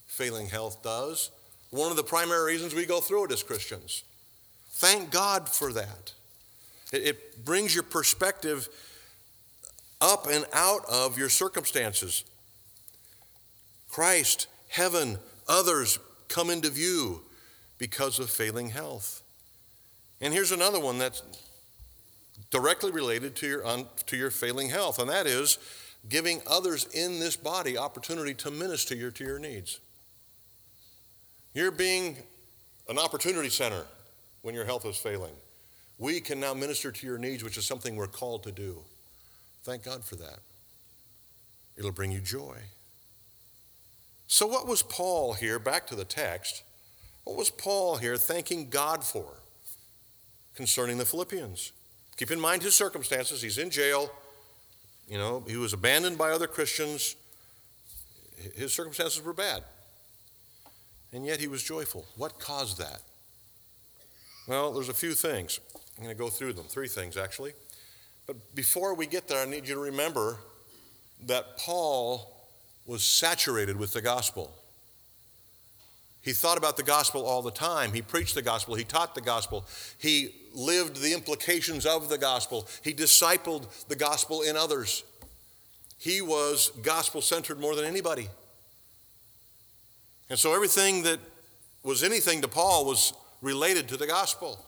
failing 0.07 0.49
health 0.49 0.83
does. 0.83 1.31
One 1.71 1.91
of 1.91 1.97
the 1.99 2.03
primary 2.03 2.53
reasons 2.53 2.75
we 2.75 2.87
go 2.87 3.01
through 3.01 3.27
it 3.27 3.33
as 3.33 3.43
Christians. 3.43 4.05
Thank 4.71 5.11
God 5.11 5.51
for 5.51 5.71
that. 5.75 6.13
It, 6.95 7.03
it 7.03 7.45
brings 7.45 7.75
your 7.75 7.85
perspective 7.85 8.71
up 10.01 10.27
and 10.31 10.47
out 10.55 10.87
of 10.91 11.19
your 11.19 11.29
circumstances. 11.29 12.25
Christ, 13.93 14.49
heaven, 14.69 15.19
others 15.47 16.01
come 16.27 16.51
into 16.51 16.69
view 16.69 17.21
because 17.79 18.19
of 18.19 18.29
failing 18.29 18.71
health. 18.71 19.23
And 20.21 20.35
here's 20.35 20.51
another 20.51 20.81
one 20.81 20.99
that's 20.99 21.23
directly 22.51 22.91
related 22.91 23.37
to 23.37 23.47
your, 23.47 23.65
un, 23.65 23.87
to 24.07 24.17
your 24.17 24.31
failing 24.31 24.71
health, 24.71 24.99
and 24.99 25.09
that 25.09 25.29
is 25.29 25.59
giving 26.09 26.43
others 26.51 26.87
in 26.93 27.21
this 27.21 27.37
body 27.37 27.79
opportunity 27.79 28.35
to 28.35 28.51
minister 28.51 28.97
your, 28.97 29.13
to 29.13 29.23
your 29.23 29.39
needs. 29.39 29.79
You're 31.55 31.71
being 31.71 32.17
an 32.89 32.99
opportunity 32.99 33.51
center 33.51 33.85
when 34.41 34.57
your 34.57 34.65
health 34.65 34.85
is 34.85 34.97
failing 34.97 35.35
we 36.03 36.21
can 36.21 36.41
now 36.41 36.53
minister 36.53 36.91
to 36.91 37.07
your 37.07 37.17
needs, 37.17 37.45
which 37.45 37.57
is 37.57 37.65
something 37.65 37.95
we're 37.95 38.09
called 38.09 38.43
to 38.43 38.51
do. 38.51 38.83
Thank 39.63 39.85
God 39.85 40.05
for 40.05 40.17
that. 40.17 40.41
It'll 41.77 41.93
bring 41.93 42.11
you 42.11 42.21
joy. 42.21 42.57
So, 44.33 44.47
what 44.47 44.67
was 44.67 44.83
Paul 44.83 45.35
here? 45.35 45.59
Back 45.59 45.87
to 45.89 45.95
the 45.95 46.07
text. 46.07 46.63
What 47.25 47.37
was 47.37 47.51
Paul 47.51 47.99
here 47.99 48.17
thanking 48.17 48.71
God 48.71 49.05
for 49.05 49.27
concerning 50.55 50.97
the 50.97 51.05
Philippians? 51.05 51.73
Keep 52.17 52.31
in 52.31 52.41
mind 52.41 52.63
his 52.63 52.75
circumstances. 52.75 53.43
He's 53.43 53.59
in 53.59 53.69
jail. 53.69 54.11
You 55.07 55.19
know, 55.19 55.45
he 55.47 55.59
was 55.59 55.75
abandoned 55.75 56.17
by 56.17 56.31
other 56.31 56.47
Christians. 56.47 57.15
His 58.57 58.73
circumstances 58.73 59.23
were 59.23 59.35
bad. 59.35 59.65
And 61.13 61.27
yet 61.27 61.39
he 61.39 61.47
was 61.47 61.63
joyful. 61.63 62.07
What 62.17 62.41
caused 62.41 62.79
that? 62.79 63.03
Well, 64.49 64.73
there's 64.73 64.89
a 64.89 64.95
few 64.95 65.13
things. 65.13 65.61
I'm 65.99 66.05
going 66.05 66.17
to 66.17 66.19
go 66.19 66.31
through 66.31 66.55
them, 66.55 66.65
three 66.71 66.89
things 66.89 67.19
actually. 67.19 67.53
But 68.27 68.55
before 68.55 68.95
we 68.95 69.07
get 69.07 69.29
there, 69.29 69.43
I 69.43 69.45
need 69.45 69.69
you 69.69 69.75
to 69.75 69.81
remember 69.81 70.39
that 71.27 71.59
Paul 71.59 72.42
was 72.87 73.03
saturated 73.03 73.77
with 73.77 73.93
the 73.93 74.03
gospel. 74.03 74.55
He 76.23 76.33
thought 76.33 76.57
about 76.57 76.77
the 76.77 76.85
gospel 76.85 77.27
all 77.27 77.43
the 77.43 77.51
time. 77.51 77.93
He 77.93 78.01
preached 78.01 78.35
the 78.35 78.43
gospel. 78.43 78.77
He 78.77 78.85
taught 78.85 79.15
the 79.15 79.21
gospel. 79.21 79.67
He 79.99 80.35
lived 80.55 81.03
the 81.03 81.13
implications 81.13 81.85
of 81.85 82.09
the 82.09 82.19
gospel. 82.19 82.69
He 82.83 82.95
discipled 82.95 83.67
the 83.89 83.97
gospel 83.97 84.43
in 84.43 84.57
others. 84.57 85.03
He 85.99 86.21
was 86.21 86.71
gospel 86.83 87.23
centered 87.23 87.59
more 87.59 87.75
than 87.75 87.85
anybody. 87.85 88.29
And 90.31 90.39
so 90.39 90.55
everything 90.55 91.03
that 91.03 91.19
was 91.83 92.03
anything 92.03 92.41
to 92.43 92.49
Paul 92.49 92.87
was 92.87 93.13
related 93.41 93.89
to 93.89 93.97
the 93.97 94.07
gospel. 94.07 94.65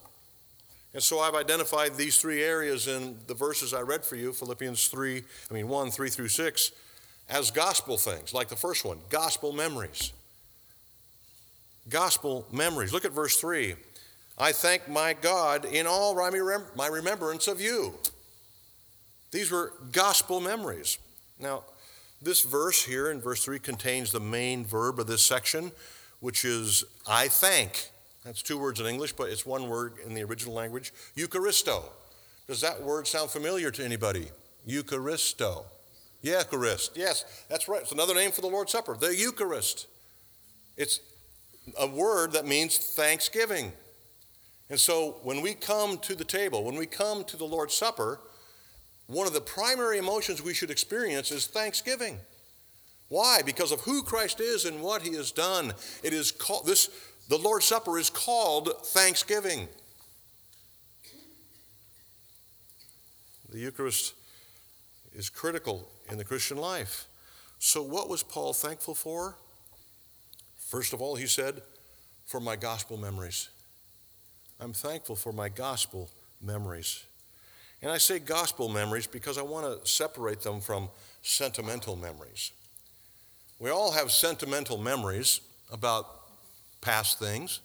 And 0.92 1.02
so 1.02 1.20
I've 1.20 1.34
identified 1.34 1.94
these 1.94 2.20
three 2.20 2.42
areas 2.42 2.86
in 2.86 3.16
the 3.26 3.34
verses 3.34 3.72
I 3.72 3.80
read 3.80 4.04
for 4.04 4.16
you, 4.16 4.32
Philippians 4.32 4.88
3, 4.88 5.22
I 5.50 5.54
mean 5.54 5.68
1, 5.68 5.90
3 5.90 6.08
through 6.08 6.28
6, 6.28 6.72
as 7.28 7.50
gospel 7.50 7.96
things, 7.96 8.34
like 8.34 8.48
the 8.48 8.56
first 8.56 8.84
one, 8.84 8.98
gospel 9.08 9.52
memories 9.52 10.12
gospel 11.88 12.46
memories. 12.52 12.92
Look 12.92 13.04
at 13.04 13.12
verse 13.12 13.36
3. 13.36 13.74
I 14.38 14.52
thank 14.52 14.88
my 14.88 15.12
God 15.12 15.64
in 15.64 15.86
all 15.86 16.14
my 16.14 16.86
remembrance 16.86 17.46
of 17.46 17.60
you. 17.60 17.94
These 19.30 19.50
were 19.50 19.72
gospel 19.92 20.40
memories. 20.40 20.98
Now, 21.38 21.64
this 22.22 22.42
verse 22.42 22.84
here 22.84 23.10
in 23.10 23.20
verse 23.20 23.44
3 23.44 23.58
contains 23.58 24.12
the 24.12 24.20
main 24.20 24.64
verb 24.64 24.98
of 24.98 25.06
this 25.06 25.24
section, 25.24 25.72
which 26.20 26.44
is 26.44 26.84
I 27.06 27.28
thank. 27.28 27.90
That's 28.24 28.42
two 28.42 28.58
words 28.58 28.80
in 28.80 28.86
English, 28.86 29.12
but 29.12 29.28
it's 29.28 29.44
one 29.44 29.68
word 29.68 29.94
in 30.04 30.14
the 30.14 30.24
original 30.24 30.54
language 30.54 30.92
Eucharisto. 31.16 31.84
Does 32.46 32.60
that 32.60 32.82
word 32.82 33.06
sound 33.06 33.30
familiar 33.30 33.70
to 33.70 33.84
anybody? 33.84 34.28
Eucharisto. 34.66 35.64
Eucharist. 36.24 36.92
Yes, 36.96 37.24
that's 37.48 37.68
right. 37.68 37.82
It's 37.82 37.92
another 37.92 38.14
name 38.14 38.32
for 38.32 38.40
the 38.40 38.46
Lord's 38.46 38.72
Supper, 38.72 38.96
the 38.96 39.14
Eucharist. 39.14 39.86
It's 40.76 41.00
a 41.78 41.86
word 41.86 42.32
that 42.32 42.46
means 42.46 42.78
thanksgiving. 42.78 43.72
And 44.70 44.80
so 44.80 45.18
when 45.22 45.42
we 45.42 45.52
come 45.54 45.98
to 45.98 46.14
the 46.14 46.24
table, 46.24 46.64
when 46.64 46.76
we 46.76 46.86
come 46.86 47.24
to 47.24 47.36
the 47.36 47.44
Lord's 47.44 47.74
Supper, 47.74 48.20
one 49.06 49.26
of 49.26 49.34
the 49.34 49.40
primary 49.40 49.98
emotions 49.98 50.42
we 50.42 50.54
should 50.54 50.70
experience 50.70 51.30
is 51.30 51.46
thanksgiving. 51.46 52.18
Why? 53.08 53.42
Because 53.44 53.70
of 53.70 53.82
who 53.82 54.02
Christ 54.02 54.40
is 54.40 54.64
and 54.64 54.80
what 54.80 55.02
he 55.02 55.14
has 55.16 55.30
done. 55.30 55.74
It 56.02 56.14
is 56.14 56.32
called 56.32 56.66
this 56.66 56.88
the 57.28 57.38
Lord's 57.38 57.66
Supper 57.66 57.98
is 57.98 58.08
called 58.08 58.70
thanksgiving. 58.86 59.68
The 63.50 63.58
Eucharist 63.58 64.14
is 65.14 65.30
critical 65.30 65.88
in 66.10 66.18
the 66.18 66.24
Christian 66.24 66.56
life. 66.56 67.06
So 67.58 67.82
what 67.82 68.08
was 68.08 68.22
Paul 68.22 68.52
thankful 68.52 68.94
for? 68.94 69.36
First 70.56 70.92
of 70.92 71.00
all, 71.00 71.14
he 71.16 71.26
said, 71.26 71.62
for 72.26 72.40
my 72.40 72.56
gospel 72.56 72.96
memories. 72.96 73.48
I'm 74.60 74.72
thankful 74.72 75.16
for 75.16 75.32
my 75.32 75.48
gospel 75.48 76.10
memories. 76.40 77.04
And 77.82 77.92
I 77.92 77.98
say 77.98 78.18
gospel 78.18 78.68
memories 78.68 79.06
because 79.06 79.36
I 79.36 79.42
want 79.42 79.82
to 79.82 79.88
separate 79.88 80.40
them 80.40 80.60
from 80.60 80.88
sentimental 81.22 81.96
memories. 81.96 82.52
We 83.58 83.70
all 83.70 83.92
have 83.92 84.10
sentimental 84.10 84.78
memories 84.78 85.40
about 85.70 86.06
past 86.80 87.18
things, 87.18 87.60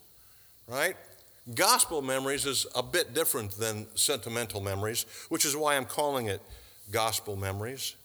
right? 0.67 0.95
Gospel 1.55 2.01
memories 2.01 2.45
is 2.45 2.67
a 2.75 2.83
bit 2.83 3.13
different 3.13 3.51
than 3.51 3.87
sentimental 3.95 4.61
memories, 4.61 5.05
which 5.29 5.45
is 5.45 5.55
why 5.55 5.75
I'm 5.75 5.85
calling 5.85 6.27
it 6.27 6.41
gospel 6.91 7.35
memories. 7.35 7.95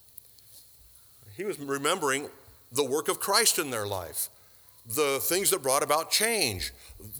He 1.36 1.44
was 1.44 1.58
remembering 1.58 2.28
the 2.72 2.84
work 2.84 3.08
of 3.08 3.20
Christ 3.20 3.58
in 3.58 3.70
their 3.70 3.86
life 3.86 4.28
the 4.86 5.18
things 5.22 5.50
that 5.50 5.62
brought 5.62 5.82
about 5.82 6.10
change, 6.10 6.72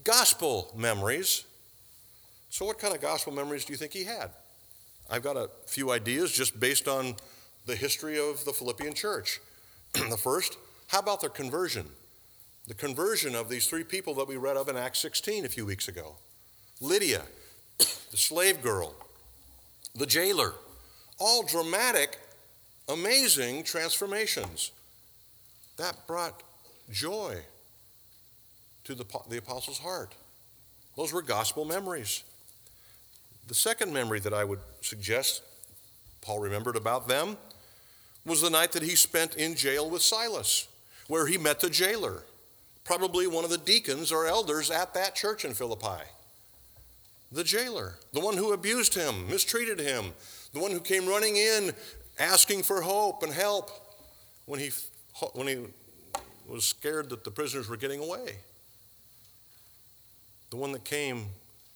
gospel 0.04 0.70
memories. 0.76 1.44
So, 2.50 2.66
what 2.66 2.78
kind 2.78 2.94
of 2.94 3.00
gospel 3.00 3.32
memories 3.32 3.64
do 3.64 3.72
you 3.72 3.78
think 3.78 3.92
he 3.92 4.04
had? 4.04 4.30
I've 5.10 5.22
got 5.22 5.36
a 5.36 5.48
few 5.66 5.90
ideas 5.90 6.32
just 6.32 6.58
based 6.60 6.88
on 6.88 7.16
the 7.66 7.74
history 7.74 8.18
of 8.18 8.44
the 8.44 8.52
Philippian 8.52 8.94
church. 8.94 9.40
the 9.92 10.16
first, 10.16 10.58
how 10.88 10.98
about 10.98 11.20
their 11.20 11.30
conversion? 11.30 11.86
The 12.66 12.74
conversion 12.74 13.34
of 13.34 13.48
these 13.48 13.66
three 13.66 13.84
people 13.84 14.14
that 14.14 14.28
we 14.28 14.36
read 14.36 14.56
of 14.56 14.68
in 14.68 14.76
Acts 14.76 14.98
16 15.00 15.44
a 15.44 15.48
few 15.48 15.66
weeks 15.66 15.88
ago 15.88 16.16
Lydia, 16.80 17.22
the 17.78 18.16
slave 18.16 18.62
girl, 18.62 18.94
the 19.94 20.06
jailer, 20.06 20.54
all 21.18 21.42
dramatic, 21.42 22.18
amazing 22.88 23.64
transformations. 23.64 24.72
That 25.76 26.06
brought 26.06 26.42
joy 26.90 27.38
to 28.84 28.94
the, 28.94 29.04
the 29.28 29.38
apostles' 29.38 29.78
heart. 29.78 30.14
Those 30.96 31.12
were 31.12 31.22
gospel 31.22 31.64
memories. 31.64 32.22
The 33.48 33.54
second 33.54 33.92
memory 33.92 34.20
that 34.20 34.32
I 34.32 34.44
would 34.44 34.60
suggest 34.80 35.42
Paul 36.20 36.40
remembered 36.40 36.76
about 36.76 37.08
them 37.08 37.36
was 38.24 38.40
the 38.40 38.50
night 38.50 38.72
that 38.72 38.82
he 38.82 38.96
spent 38.96 39.36
in 39.36 39.54
jail 39.54 39.90
with 39.90 40.02
Silas, 40.02 40.68
where 41.08 41.26
he 41.26 41.36
met 41.36 41.60
the 41.60 41.68
jailer, 41.68 42.22
probably 42.84 43.26
one 43.26 43.44
of 43.44 43.50
the 43.50 43.58
deacons 43.58 44.10
or 44.10 44.26
elders 44.26 44.70
at 44.70 44.94
that 44.94 45.14
church 45.14 45.44
in 45.44 45.52
Philippi. 45.52 46.04
The 47.30 47.44
jailer, 47.44 47.94
the 48.12 48.20
one 48.20 48.36
who 48.36 48.52
abused 48.52 48.94
him, 48.94 49.28
mistreated 49.28 49.78
him, 49.78 50.12
the 50.54 50.60
one 50.60 50.70
who 50.70 50.80
came 50.80 51.06
running 51.06 51.36
in 51.36 51.72
asking 52.18 52.62
for 52.62 52.80
hope 52.80 53.22
and 53.22 53.32
help 53.32 53.70
when 54.46 54.60
he, 54.60 54.70
when 55.34 55.46
he 55.46 55.58
was 56.48 56.64
scared 56.64 57.10
that 57.10 57.24
the 57.24 57.30
prisoners 57.30 57.68
were 57.68 57.76
getting 57.76 58.00
away 58.00 58.36
the 60.54 60.60
one 60.60 60.70
that 60.70 60.84
came 60.84 61.26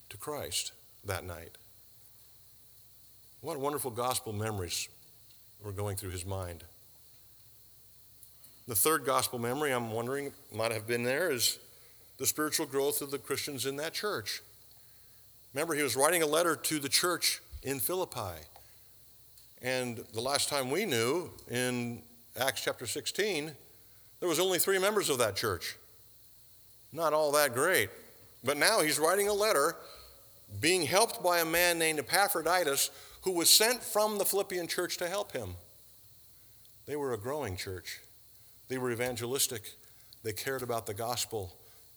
to 0.08 0.16
Christ 0.16 0.70
that 1.04 1.25
night. 1.25 1.50
What 3.40 3.58
wonderful 3.58 3.90
gospel 3.90 4.32
memories 4.32 4.88
were 5.64 5.73
going 5.73 5.97
through 5.97 6.11
his 6.11 6.25
mind. 6.25 6.62
The 8.68 8.76
third 8.76 9.04
gospel 9.04 9.40
memory 9.40 9.73
I'm 9.73 9.90
wondering 9.90 10.32
might 10.54 10.70
have 10.70 10.87
been 10.87 11.02
there 11.02 11.32
is 11.32 11.58
the 12.18 12.26
spiritual 12.26 12.66
growth 12.66 13.02
of 13.02 13.11
the 13.11 13.18
Christians 13.18 13.66
in 13.66 13.75
that 13.78 13.94
church. 13.94 14.42
Remember, 15.52 15.75
he 15.75 15.82
was 15.82 15.97
writing 15.97 16.23
a 16.23 16.26
letter 16.26 16.54
to 16.54 16.78
the 16.78 16.88
church 16.88 17.40
in 17.64 17.80
Philippi. 17.80 18.44
And 19.62 20.04
the 20.12 20.20
last 20.20 20.48
time 20.48 20.70
we 20.70 20.84
knew, 20.84 21.30
in 21.50 22.02
Acts 22.38 22.62
chapter 22.62 22.86
16, 22.86 23.52
there 24.20 24.28
was 24.28 24.38
only 24.38 24.58
three 24.58 24.78
members 24.78 25.10
of 25.10 25.18
that 25.18 25.36
church. 25.36 25.76
Not 26.92 27.12
all 27.12 27.32
that 27.32 27.54
great. 27.54 27.90
But 28.44 28.56
now 28.56 28.80
he's 28.80 28.98
writing 28.98 29.28
a 29.28 29.32
letter 29.32 29.76
being 30.60 30.82
helped 30.82 31.22
by 31.22 31.40
a 31.40 31.44
man 31.44 31.78
named 31.78 31.98
Epaphroditus 31.98 32.90
who 33.22 33.32
was 33.32 33.50
sent 33.50 33.82
from 33.82 34.18
the 34.18 34.24
Philippian 34.24 34.66
church 34.66 34.96
to 34.98 35.08
help 35.08 35.32
him. 35.32 35.54
They 36.86 36.96
were 36.96 37.12
a 37.12 37.18
growing 37.18 37.56
church, 37.56 38.00
they 38.68 38.78
were 38.78 38.90
evangelistic, 38.90 39.74
they 40.22 40.32
cared 40.32 40.62
about 40.62 40.86
the 40.86 40.94
gospel, 40.94 41.54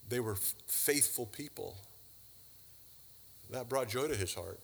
they 0.10 0.20
were 0.20 0.36
faithful 0.68 1.26
people. 1.28 1.78
That 3.52 3.70
brought 3.70 3.88
joy 3.88 4.08
to 4.08 4.16
his 4.16 4.34
heart. 4.34 4.60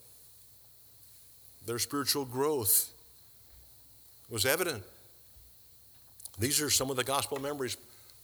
Their 1.67 1.79
spiritual 1.79 2.23
growth 2.23 2.93
was 4.29 4.45
evident. 4.45 4.83
These 6.39 6.61
are 6.61 6.69
some 6.69 6.89
of 6.89 6.95
the 6.95 7.03
gospel 7.03 7.41
memories 7.41 7.75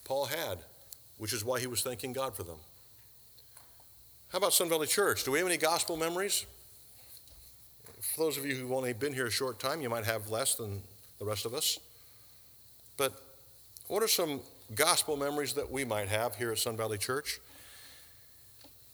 Paul 0.06 0.26
had, 0.26 0.60
which 1.18 1.34
is 1.34 1.44
why 1.44 1.60
he 1.60 1.68
was 1.68 1.82
thanking 1.82 2.14
God 2.14 2.36
for 2.36 2.44
them. 2.44 2.56
How 4.30 4.38
about 4.38 4.54
Sun 4.54 4.70
Valley 4.70 4.88
Church? 4.88 5.26
Do 5.26 5.32
we 5.32 5.40
have 5.40 5.48
any 5.48 5.58
gospel 5.58 5.98
memories? 5.98 6.46
For 8.00 8.22
those 8.22 8.38
of 8.38 8.46
you 8.46 8.56
who've 8.56 8.72
only 8.72 8.94
been 8.94 9.14
here 9.14 9.28
a 9.28 9.32
short 9.32 9.60
time, 9.60 9.82
you 9.82 9.90
might 9.90 10.06
have 10.06 10.30
less 10.30 10.56
than 10.56 10.82
the 11.20 11.26
rest 11.26 11.46
of 11.46 11.54
us. 11.54 11.78
But 12.96 13.12
what 13.88 14.02
are 14.02 14.08
some 14.08 14.40
gospel 14.74 15.18
memories 15.18 15.54
that 15.56 15.70
we 15.70 15.84
might 15.84 16.08
have 16.08 16.36
here 16.38 16.54
at 16.54 16.60
Sun 16.60 16.78
Valley 16.78 16.98
Church? 16.98 17.42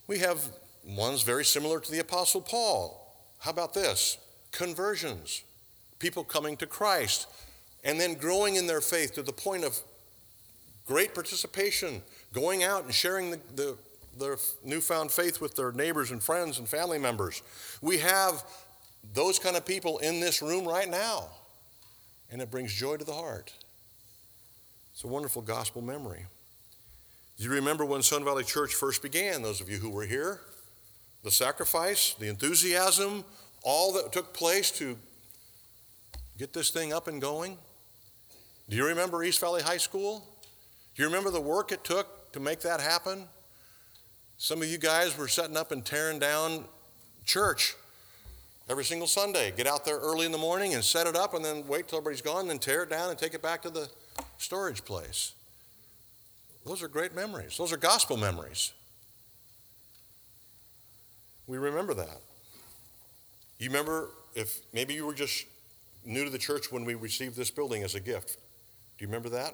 We 0.07 0.17
have 0.19 0.43
ones 0.83 1.21
very 1.21 1.45
similar 1.45 1.79
to 1.79 1.91
the 1.91 1.99
Apostle 1.99 2.41
Paul. 2.41 3.15
How 3.37 3.51
about 3.51 3.75
this? 3.75 4.17
Conversions. 4.51 5.43
people 5.99 6.23
coming 6.23 6.57
to 6.57 6.65
Christ, 6.65 7.27
and 7.83 7.99
then 7.99 8.15
growing 8.15 8.55
in 8.55 8.67
their 8.67 8.81
faith 8.81 9.13
to 9.15 9.21
the 9.21 9.33
point 9.33 9.63
of 9.63 9.77
great 10.87 11.13
participation, 11.13 12.01
going 12.33 12.63
out 12.63 12.85
and 12.85 12.93
sharing 12.93 13.31
the, 13.31 13.39
the, 13.55 13.77
their 14.17 14.37
newfound 14.63 15.11
faith 15.11 15.39
with 15.39 15.55
their 15.55 15.71
neighbors 15.71 16.11
and 16.11 16.23
friends 16.23 16.57
and 16.57 16.67
family 16.67 16.97
members. 16.97 17.43
We 17.81 17.99
have 17.99 18.43
those 19.13 19.39
kind 19.39 19.55
of 19.55 19.65
people 19.65 19.99
in 19.99 20.19
this 20.19 20.41
room 20.41 20.65
right 20.67 20.89
now, 20.89 21.29
and 22.31 22.41
it 22.41 22.49
brings 22.49 22.73
joy 22.73 22.97
to 22.97 23.05
the 23.05 23.13
heart. 23.13 23.53
It's 24.93 25.03
a 25.03 25.07
wonderful 25.07 25.41
gospel 25.41 25.81
memory. 25.81 26.25
You 27.37 27.49
remember 27.51 27.85
when 27.85 28.01
Sun 28.01 28.25
Valley 28.25 28.43
Church 28.43 28.73
first 28.73 29.01
began, 29.01 29.41
those 29.41 29.61
of 29.61 29.69
you 29.69 29.77
who 29.77 29.89
were 29.89 30.05
here? 30.05 30.41
The 31.23 31.31
sacrifice, 31.31 32.15
the 32.19 32.27
enthusiasm, 32.27 33.23
all 33.63 33.93
that 33.93 34.11
took 34.11 34.33
place 34.33 34.71
to 34.71 34.97
get 36.37 36.53
this 36.53 36.69
thing 36.69 36.93
up 36.93 37.07
and 37.07 37.21
going? 37.21 37.57
Do 38.69 38.75
you 38.75 38.85
remember 38.85 39.23
East 39.23 39.39
Valley 39.39 39.61
High 39.61 39.77
School? 39.77 40.27
Do 40.95 41.03
you 41.03 41.07
remember 41.07 41.31
the 41.31 41.41
work 41.41 41.71
it 41.71 41.83
took 41.83 42.31
to 42.33 42.39
make 42.39 42.61
that 42.61 42.79
happen? 42.79 43.25
Some 44.37 44.61
of 44.61 44.67
you 44.67 44.77
guys 44.77 45.17
were 45.17 45.27
setting 45.27 45.57
up 45.57 45.71
and 45.71 45.83
tearing 45.83 46.19
down 46.19 46.65
church 47.25 47.75
every 48.69 48.85
single 48.85 49.07
Sunday. 49.07 49.51
Get 49.55 49.67
out 49.67 49.85
there 49.85 49.97
early 49.97 50.25
in 50.25 50.31
the 50.31 50.37
morning 50.37 50.75
and 50.75 50.83
set 50.83 51.07
it 51.07 51.15
up 51.15 51.33
and 51.33 51.43
then 51.43 51.67
wait 51.67 51.87
till 51.87 51.97
everybody's 51.97 52.21
gone, 52.21 52.47
then 52.47 52.59
tear 52.59 52.83
it 52.83 52.89
down 52.89 53.09
and 53.09 53.17
take 53.17 53.33
it 53.33 53.41
back 53.41 53.61
to 53.63 53.69
the 53.69 53.89
storage 54.37 54.85
place. 54.85 55.33
Those 56.65 56.83
are 56.83 56.87
great 56.87 57.15
memories. 57.15 57.57
Those 57.57 57.73
are 57.73 57.77
gospel 57.77 58.15
memories. 58.15 58.71
We 61.47 61.57
remember 61.57 61.95
that. 61.95 62.21
You 63.59 63.69
remember 63.69 64.09
if 64.35 64.61
maybe 64.73 64.93
you 64.93 65.05
were 65.05 65.13
just 65.13 65.45
new 66.05 66.23
to 66.23 66.29
the 66.29 66.37
church 66.37 66.71
when 66.71 66.85
we 66.85 66.95
received 66.95 67.35
this 67.35 67.51
building 67.51 67.83
as 67.83 67.93
a 67.93 67.99
gift. 67.99 68.37
Do 68.97 69.03
you 69.03 69.07
remember 69.07 69.29
that? 69.29 69.53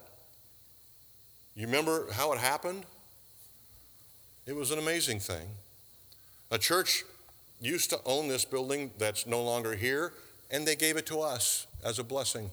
You 1.56 1.66
remember 1.66 2.12
how 2.12 2.32
it 2.34 2.40
happened? 2.40 2.84
It 4.46 4.56
was 4.56 4.70
an 4.72 4.78
amazing 4.78 5.20
thing. 5.20 5.48
A 6.52 6.60
church 6.60 7.04
used 7.60 7.90
to 7.90 8.00
own 8.06 8.28
this 8.28 8.46
building 8.46 8.92
that's 9.00 9.26
no 9.26 9.42
longer 9.42 9.74
here, 9.76 10.14
and 10.52 10.68
they 10.68 10.76
gave 10.76 10.98
it 10.98 11.08
to 11.08 11.22
us 11.22 11.66
as 11.84 11.98
a 11.98 12.04
blessing. 12.04 12.52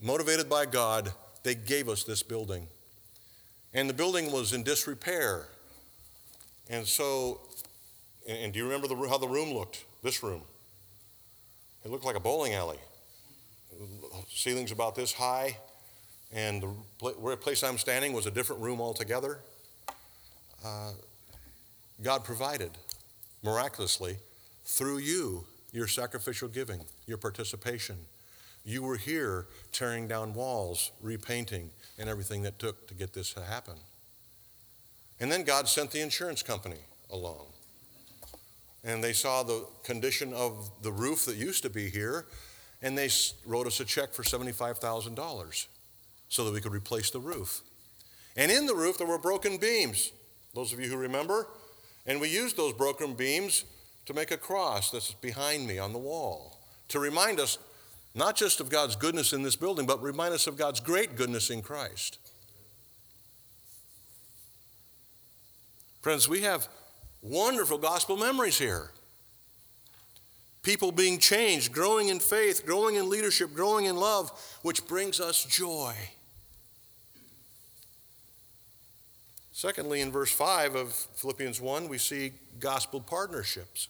Motivated 0.00 0.48
by 0.48 0.64
God, 0.64 1.12
they 1.42 1.54
gave 1.54 1.88
us 1.88 2.04
this 2.04 2.22
building. 2.22 2.66
And 3.74 3.90
the 3.90 3.94
building 3.94 4.32
was 4.32 4.54
in 4.54 4.62
disrepair. 4.62 5.48
And 6.70 6.86
so, 6.86 7.40
and 8.26 8.52
do 8.52 8.58
you 8.58 8.64
remember 8.64 8.88
the, 8.88 8.96
how 9.08 9.18
the 9.18 9.28
room 9.28 9.52
looked? 9.52 9.84
This 10.02 10.22
room. 10.22 10.42
It 11.84 11.90
looked 11.90 12.04
like 12.04 12.16
a 12.16 12.20
bowling 12.20 12.54
alley. 12.54 12.78
Ceilings 14.28 14.72
about 14.72 14.94
this 14.94 15.12
high, 15.12 15.56
and 16.32 16.62
the 17.00 17.36
place 17.36 17.62
I'm 17.62 17.78
standing 17.78 18.12
was 18.12 18.26
a 18.26 18.30
different 18.30 18.62
room 18.62 18.80
altogether. 18.80 19.40
Uh, 20.64 20.92
God 22.02 22.24
provided 22.24 22.72
miraculously 23.42 24.16
through 24.64 24.98
you, 24.98 25.46
your 25.72 25.86
sacrificial 25.86 26.48
giving, 26.48 26.80
your 27.06 27.16
participation. 27.18 27.96
You 28.64 28.82
were 28.82 28.96
here 28.96 29.46
tearing 29.72 30.06
down 30.06 30.34
walls, 30.34 30.92
repainting, 31.02 31.70
and 31.98 32.08
everything 32.08 32.42
that 32.42 32.58
took 32.58 32.86
to 32.88 32.94
get 32.94 33.12
this 33.14 33.32
to 33.34 33.42
happen. 33.42 33.74
And 35.18 35.30
then 35.32 35.44
God 35.44 35.68
sent 35.68 35.90
the 35.90 36.00
insurance 36.00 36.42
company 36.42 36.80
along. 37.10 37.46
And 38.82 39.04
they 39.04 39.12
saw 39.12 39.42
the 39.42 39.66
condition 39.84 40.32
of 40.32 40.70
the 40.82 40.92
roof 40.92 41.26
that 41.26 41.36
used 41.36 41.62
to 41.64 41.70
be 41.70 41.90
here, 41.90 42.26
and 42.80 42.96
they 42.96 43.10
wrote 43.44 43.66
us 43.66 43.80
a 43.80 43.84
check 43.84 44.12
for 44.12 44.22
$75,000 44.22 45.66
so 46.28 46.44
that 46.44 46.52
we 46.52 46.60
could 46.60 46.72
replace 46.72 47.10
the 47.10 47.20
roof. 47.20 47.60
And 48.36 48.50
in 48.50 48.66
the 48.66 48.74
roof, 48.74 48.96
there 48.96 49.06
were 49.06 49.18
broken 49.18 49.58
beams, 49.58 50.12
those 50.54 50.72
of 50.72 50.80
you 50.80 50.88
who 50.88 50.96
remember. 50.96 51.48
And 52.06 52.20
we 52.20 52.28
used 52.28 52.56
those 52.56 52.72
broken 52.72 53.14
beams 53.14 53.64
to 54.06 54.14
make 54.14 54.30
a 54.30 54.36
cross 54.36 54.90
that's 54.90 55.12
behind 55.12 55.66
me 55.66 55.78
on 55.78 55.92
the 55.92 55.98
wall 55.98 56.60
to 56.88 56.98
remind 56.98 57.40
us 57.40 57.58
not 58.14 58.36
just 58.36 58.60
of 58.60 58.68
God's 58.68 58.96
goodness 58.96 59.32
in 59.32 59.42
this 59.42 59.56
building, 59.56 59.86
but 59.86 60.02
remind 60.02 60.34
us 60.34 60.46
of 60.46 60.56
God's 60.56 60.80
great 60.80 61.16
goodness 61.16 61.48
in 61.48 61.62
Christ. 61.62 62.18
Friends, 66.02 66.28
we 66.28 66.40
have 66.42 66.68
wonderful 67.22 67.78
gospel 67.78 68.16
memories 68.16 68.58
here. 68.58 68.90
People 70.62 70.92
being 70.92 71.18
changed, 71.18 71.72
growing 71.72 72.08
in 72.08 72.20
faith, 72.20 72.66
growing 72.66 72.96
in 72.96 73.08
leadership, 73.08 73.54
growing 73.54 73.86
in 73.86 73.96
love, 73.96 74.30
which 74.62 74.86
brings 74.86 75.18
us 75.18 75.44
joy. 75.44 75.94
Secondly, 79.52 80.00
in 80.00 80.10
verse 80.10 80.32
5 80.32 80.74
of 80.74 80.92
Philippians 80.92 81.60
1, 81.60 81.88
we 81.88 81.98
see 81.98 82.32
gospel 82.58 83.00
partnerships. 83.00 83.88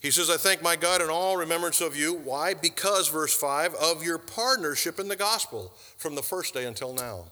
He 0.00 0.10
says, 0.10 0.30
I 0.30 0.36
thank 0.36 0.62
my 0.62 0.76
God 0.76 1.00
in 1.00 1.08
all 1.08 1.36
remembrance 1.36 1.80
of 1.80 1.96
you. 1.96 2.14
Why? 2.14 2.54
Because, 2.54 3.08
verse 3.08 3.34
5, 3.34 3.74
of 3.74 4.04
your 4.04 4.18
partnership 4.18 5.00
in 5.00 5.08
the 5.08 5.16
gospel 5.16 5.72
from 5.96 6.14
the 6.14 6.22
first 6.22 6.54
day 6.54 6.64
until 6.64 6.92
now. 6.92 7.24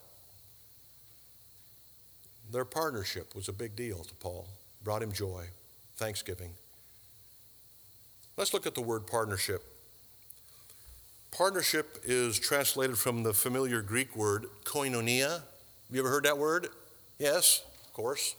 Their 2.55 2.63
partnership 2.63 3.35
was 3.35 3.49
a 3.49 3.51
big 3.51 3.75
deal 3.75 4.05
to 4.05 4.13
Paul, 4.15 4.47
brought 4.81 5.03
him 5.03 5.11
joy, 5.11 5.47
thanksgiving. 5.97 6.51
Let's 8.37 8.53
look 8.53 8.65
at 8.65 8.75
the 8.75 8.81
word 8.81 9.07
partnership. 9.07 9.61
Partnership 11.31 11.99
is 12.05 12.39
translated 12.39 12.97
from 12.97 13.23
the 13.23 13.33
familiar 13.33 13.81
Greek 13.81 14.15
word 14.15 14.45
koinonia. 14.63 15.31
Have 15.31 15.41
you 15.91 15.99
ever 15.99 16.09
heard 16.09 16.23
that 16.23 16.37
word? 16.37 16.69
Yes, 17.19 17.61
of 17.87 17.91
course. 17.91 18.35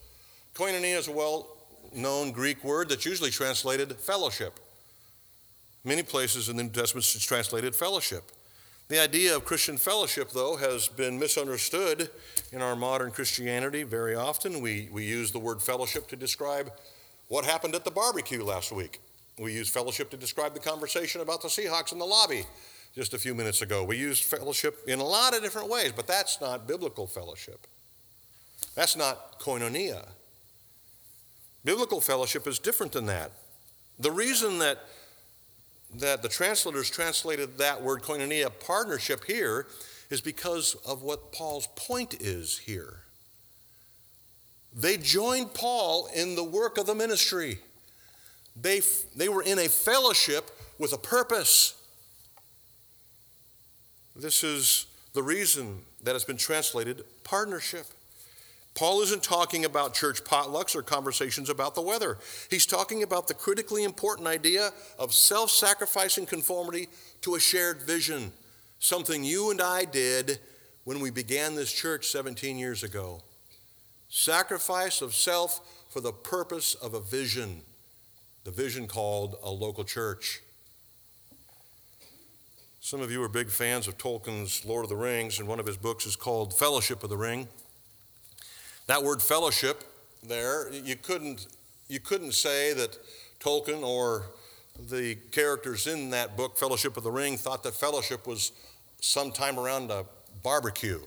Koinonia 0.55 0.96
is 0.96 1.09
a 1.09 1.12
well 1.12 1.48
known 1.94 2.33
Greek 2.33 2.64
word 2.64 2.88
that's 2.88 3.05
usually 3.05 3.29
translated 3.29 3.96
fellowship. 3.96 4.59
Many 5.85 6.02
places 6.02 6.48
in 6.48 6.57
the 6.57 6.62
New 6.62 6.70
Testament 6.70 7.05
it's 7.05 7.22
translated 7.22 7.74
fellowship. 7.74 8.22
The 8.88 9.01
idea 9.01 9.35
of 9.35 9.44
Christian 9.44 9.79
fellowship, 9.79 10.31
though, 10.31 10.57
has 10.57 10.87
been 10.87 11.18
misunderstood 11.18 12.09
in 12.53 12.62
our 12.62 12.77
modern 12.77 13.11
Christianity 13.11 13.83
very 13.83 14.14
often. 14.14 14.61
We, 14.61 14.88
we 14.92 15.05
use 15.05 15.33
the 15.33 15.40
word 15.40 15.61
fellowship 15.61 16.07
to 16.09 16.16
describe 16.16 16.70
what 17.27 17.44
happened 17.44 17.75
at 17.75 17.85
the 17.85 17.90
barbecue 17.90 18.44
last 18.44 18.70
week. 18.70 19.01
We 19.38 19.53
use 19.53 19.68
fellowship 19.68 20.09
to 20.11 20.16
describe 20.16 20.55
the 20.55 20.61
conversation 20.61 21.20
about 21.20 21.42
the 21.42 21.49
Seahawks 21.49 21.92
in 21.92 21.99
the 21.99 22.05
lobby 22.05 22.44
just 22.94 23.12
a 23.12 23.18
few 23.18 23.35
minutes 23.35 23.61
ago. 23.61 23.83
We 23.83 23.96
use 23.96 24.20
fellowship 24.20 24.79
in 24.87 25.01
a 25.01 25.05
lot 25.05 25.37
of 25.37 25.42
different 25.42 25.68
ways, 25.68 25.92
but 25.94 26.07
that's 26.07 26.40
not 26.40 26.68
biblical 26.68 27.09
fellowship. 27.09 27.66
That's 28.77 28.96
not 28.96 29.40
koinonia. 29.40 30.07
Biblical 31.64 32.01
fellowship 32.01 32.46
is 32.46 32.61
different 32.61 32.92
than 32.92 33.07
that. 33.07 33.33
The 33.99 34.12
reason 34.12 34.61
that, 34.61 34.79
that 35.94 36.22
the 36.22 36.29
translators 36.29 36.90
translated 36.90 37.59
that 37.59 37.83
word 37.83 38.03
koinonia, 38.03 38.51
partnership, 38.61 39.25
here 39.25 39.66
is 40.11 40.20
because 40.20 40.75
of 40.87 41.03
what 41.03 41.33
Paul's 41.33 41.68
point 41.75 42.14
is 42.20 42.59
here. 42.59 43.01
They 44.75 44.99
joined 44.99 45.55
Paul 45.55 46.09
in 46.14 46.37
the 46.37 46.44
work 46.44 46.77
of 46.77 46.87
the 46.87 46.94
ministry. 46.94 47.59
They, 48.61 48.83
they 49.14 49.29
were 49.29 49.42
in 49.42 49.59
a 49.59 49.68
fellowship 49.68 50.51
with 50.79 50.92
a 50.92 50.99
purpose. 50.99 51.75
This 54.14 54.44
is 54.44 54.87
the 55.14 55.22
reason 55.22 55.81
that 56.03 56.14
it's 56.14 56.25
been 56.25 56.37
translated 56.37 57.05
partnership. 57.25 57.87
Paul 58.77 59.01
isn't 59.01 59.23
talking 59.23 59.65
about 59.65 59.95
church 59.95 60.23
potlucks 60.23 60.77
or 60.77 60.83
conversations 60.83 61.49
about 61.49 61.75
the 61.75 61.81
weather. 61.81 62.19
He's 62.51 62.67
talking 62.67 63.03
about 63.03 63.27
the 63.27 63.33
critically 63.33 63.85
important 63.85 64.29
idea 64.29 64.71
of 64.99 65.15
self 65.15 65.51
sacrificing 65.51 66.27
conformity 66.27 66.89
to 67.23 67.37
a 67.37 67.41
shared 67.41 67.81
vision, 67.83 68.33
something 68.79 69.25
you 69.25 69.51
and 69.51 69.62
I 69.62 69.87
did 69.87 70.41
when 70.85 71.01
we 71.01 71.11
began 71.11 71.55
this 71.55 71.73
church 71.73 72.09
17 72.09 72.59
years 72.59 72.83
ago. 72.83 73.23
Sacrifice 74.11 75.01
of 75.01 75.15
self 75.15 75.61
for 75.89 76.03
the 76.03 76.12
purpose 76.12 76.75
of 76.75 76.93
a 76.93 77.01
vision, 77.01 77.62
the 78.45 78.51
vision 78.51 78.87
called 78.87 79.37
a 79.43 79.51
local 79.51 79.85
church. 79.85 80.43
Some 82.81 83.01
of 83.01 83.11
you 83.11 83.23
are 83.23 83.29
big 83.29 83.49
fans 83.49 83.89
of 83.89 83.97
Tolkien's 83.97 84.67
Lord 84.67 84.85
of 84.85 84.91
the 84.91 84.97
Rings, 84.97 85.39
and 85.39 85.49
one 85.49 85.59
of 85.59 85.67
his 85.67 85.79
books 85.79 86.05
is 86.05 86.15
called 86.15 86.53
Fellowship 86.53 87.03
of 87.03 87.09
the 87.09 87.17
Ring. 87.17 87.49
That 88.87 89.03
word 89.03 89.20
fellowship 89.20 89.83
there, 90.22 90.72
you 90.72 90.96
couldn't, 90.96 91.46
you 91.88 92.01
couldn't 92.01 92.33
say 92.33 92.72
that 92.75 92.99
Tolkien 93.40 93.83
or 93.83 94.27
the 94.90 95.16
characters 95.33 95.87
in 95.87 96.11
that 96.11 96.37
book, 96.37 96.57
Fellowship 96.59 96.96
of 96.96 97.03
the 97.03 97.11
Ring, 97.11 97.37
thought 97.37 97.62
that 97.64 97.75
fellowship 97.75 98.27
was 98.27 98.53
sometime 99.01 99.59
around 99.59 99.90
a 99.90 100.05
barbecue. 100.42 101.01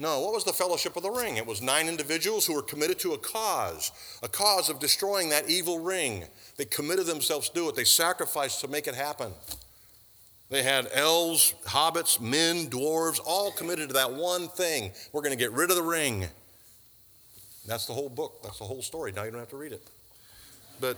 No, 0.00 0.20
what 0.20 0.32
was 0.32 0.44
the 0.44 0.52
fellowship 0.52 0.96
of 0.96 1.02
the 1.02 1.10
ring? 1.10 1.38
It 1.38 1.46
was 1.46 1.60
nine 1.60 1.88
individuals 1.88 2.46
who 2.46 2.54
were 2.54 2.62
committed 2.62 3.00
to 3.00 3.14
a 3.14 3.18
cause, 3.18 3.90
a 4.22 4.28
cause 4.28 4.68
of 4.70 4.78
destroying 4.78 5.28
that 5.30 5.50
evil 5.50 5.80
ring. 5.80 6.24
They 6.56 6.66
committed 6.66 7.06
themselves 7.06 7.48
to 7.50 7.68
it, 7.68 7.74
they 7.74 7.82
sacrificed 7.82 8.60
to 8.60 8.68
make 8.68 8.86
it 8.86 8.94
happen. 8.94 9.32
They 10.50 10.62
had 10.62 10.88
elves, 10.94 11.52
hobbits, 11.66 12.20
men, 12.20 12.68
dwarves, 12.68 13.20
all 13.26 13.50
committed 13.50 13.88
to 13.88 13.94
that 13.94 14.14
one 14.14 14.48
thing. 14.48 14.92
We're 15.12 15.20
going 15.20 15.36
to 15.36 15.38
get 15.38 15.52
rid 15.52 15.68
of 15.68 15.76
the 15.76 15.82
ring. 15.82 16.28
That's 17.68 17.84
the 17.84 17.92
whole 17.92 18.08
book. 18.08 18.42
That's 18.42 18.58
the 18.58 18.64
whole 18.64 18.80
story. 18.80 19.12
Now 19.12 19.24
you 19.24 19.30
don't 19.30 19.40
have 19.40 19.50
to 19.50 19.56
read 19.56 19.72
it. 19.72 19.86
But 20.80 20.96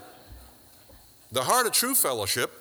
the 1.33 1.43
heart 1.43 1.67
of 1.67 1.73
true 1.73 1.95
fellowship 1.97 2.53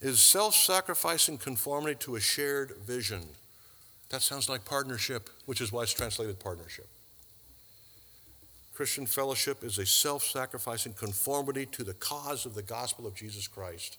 is 0.00 0.18
self 0.18 0.54
sacrificing 0.54 1.38
conformity 1.38 1.94
to 2.00 2.16
a 2.16 2.20
shared 2.20 2.72
vision. 2.84 3.22
That 4.10 4.22
sounds 4.22 4.48
like 4.48 4.64
partnership, 4.64 5.30
which 5.46 5.60
is 5.60 5.70
why 5.70 5.82
it's 5.82 5.92
translated 5.92 6.40
partnership. 6.40 6.88
Christian 8.74 9.06
fellowship 9.06 9.62
is 9.62 9.78
a 9.78 9.86
self 9.86 10.24
sacrificing 10.24 10.92
conformity 10.92 11.66
to 11.66 11.84
the 11.84 11.94
cause 11.94 12.46
of 12.46 12.54
the 12.54 12.62
gospel 12.62 13.06
of 13.06 13.14
Jesus 13.14 13.46
Christ. 13.46 13.98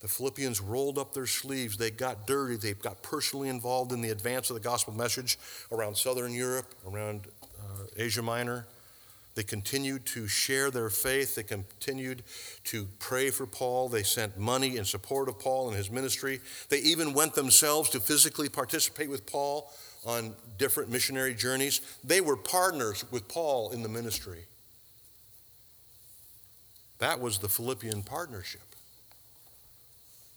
The 0.00 0.08
Philippians 0.08 0.60
rolled 0.60 0.98
up 0.98 1.12
their 1.12 1.26
sleeves. 1.26 1.76
They 1.76 1.90
got 1.90 2.26
dirty. 2.26 2.56
They 2.56 2.72
got 2.72 3.02
personally 3.02 3.48
involved 3.48 3.92
in 3.92 4.00
the 4.00 4.10
advance 4.10 4.48
of 4.48 4.54
the 4.54 4.60
gospel 4.60 4.94
message 4.94 5.38
around 5.70 5.96
southern 5.96 6.32
Europe, 6.32 6.74
around 6.86 7.26
uh, 7.60 7.84
Asia 7.96 8.22
Minor. 8.22 8.66
They 9.34 9.42
continued 9.42 10.06
to 10.06 10.26
share 10.26 10.70
their 10.70 10.90
faith. 10.90 11.34
They 11.34 11.42
continued 11.42 12.22
to 12.64 12.88
pray 12.98 13.30
for 13.30 13.46
Paul. 13.46 13.88
They 13.88 14.02
sent 14.02 14.38
money 14.38 14.76
in 14.76 14.84
support 14.84 15.28
of 15.28 15.38
Paul 15.38 15.68
and 15.68 15.76
his 15.76 15.90
ministry. 15.90 16.40
They 16.68 16.78
even 16.78 17.12
went 17.12 17.34
themselves 17.34 17.90
to 17.90 18.00
physically 18.00 18.48
participate 18.48 19.08
with 19.08 19.26
Paul 19.26 19.70
on 20.04 20.34
different 20.58 20.90
missionary 20.90 21.34
journeys. 21.34 21.80
They 22.02 22.20
were 22.20 22.36
partners 22.36 23.04
with 23.10 23.28
Paul 23.28 23.70
in 23.70 23.82
the 23.82 23.88
ministry. 23.88 24.46
That 26.98 27.20
was 27.20 27.38
the 27.38 27.48
Philippian 27.48 28.02
partnership. 28.02 28.69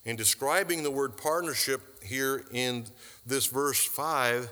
In 0.06 0.16
describing 0.16 0.84
the 0.84 0.92
word 0.92 1.18
partnership 1.18 2.04
here 2.04 2.44
in 2.52 2.86
this 3.26 3.46
verse 3.48 3.84
5, 3.86 4.52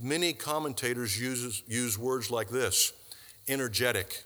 many 0.00 0.32
commentators 0.32 1.20
uses, 1.20 1.62
use 1.68 1.98
words 1.98 2.30
like 2.30 2.48
this 2.48 2.92
energetic, 3.48 4.24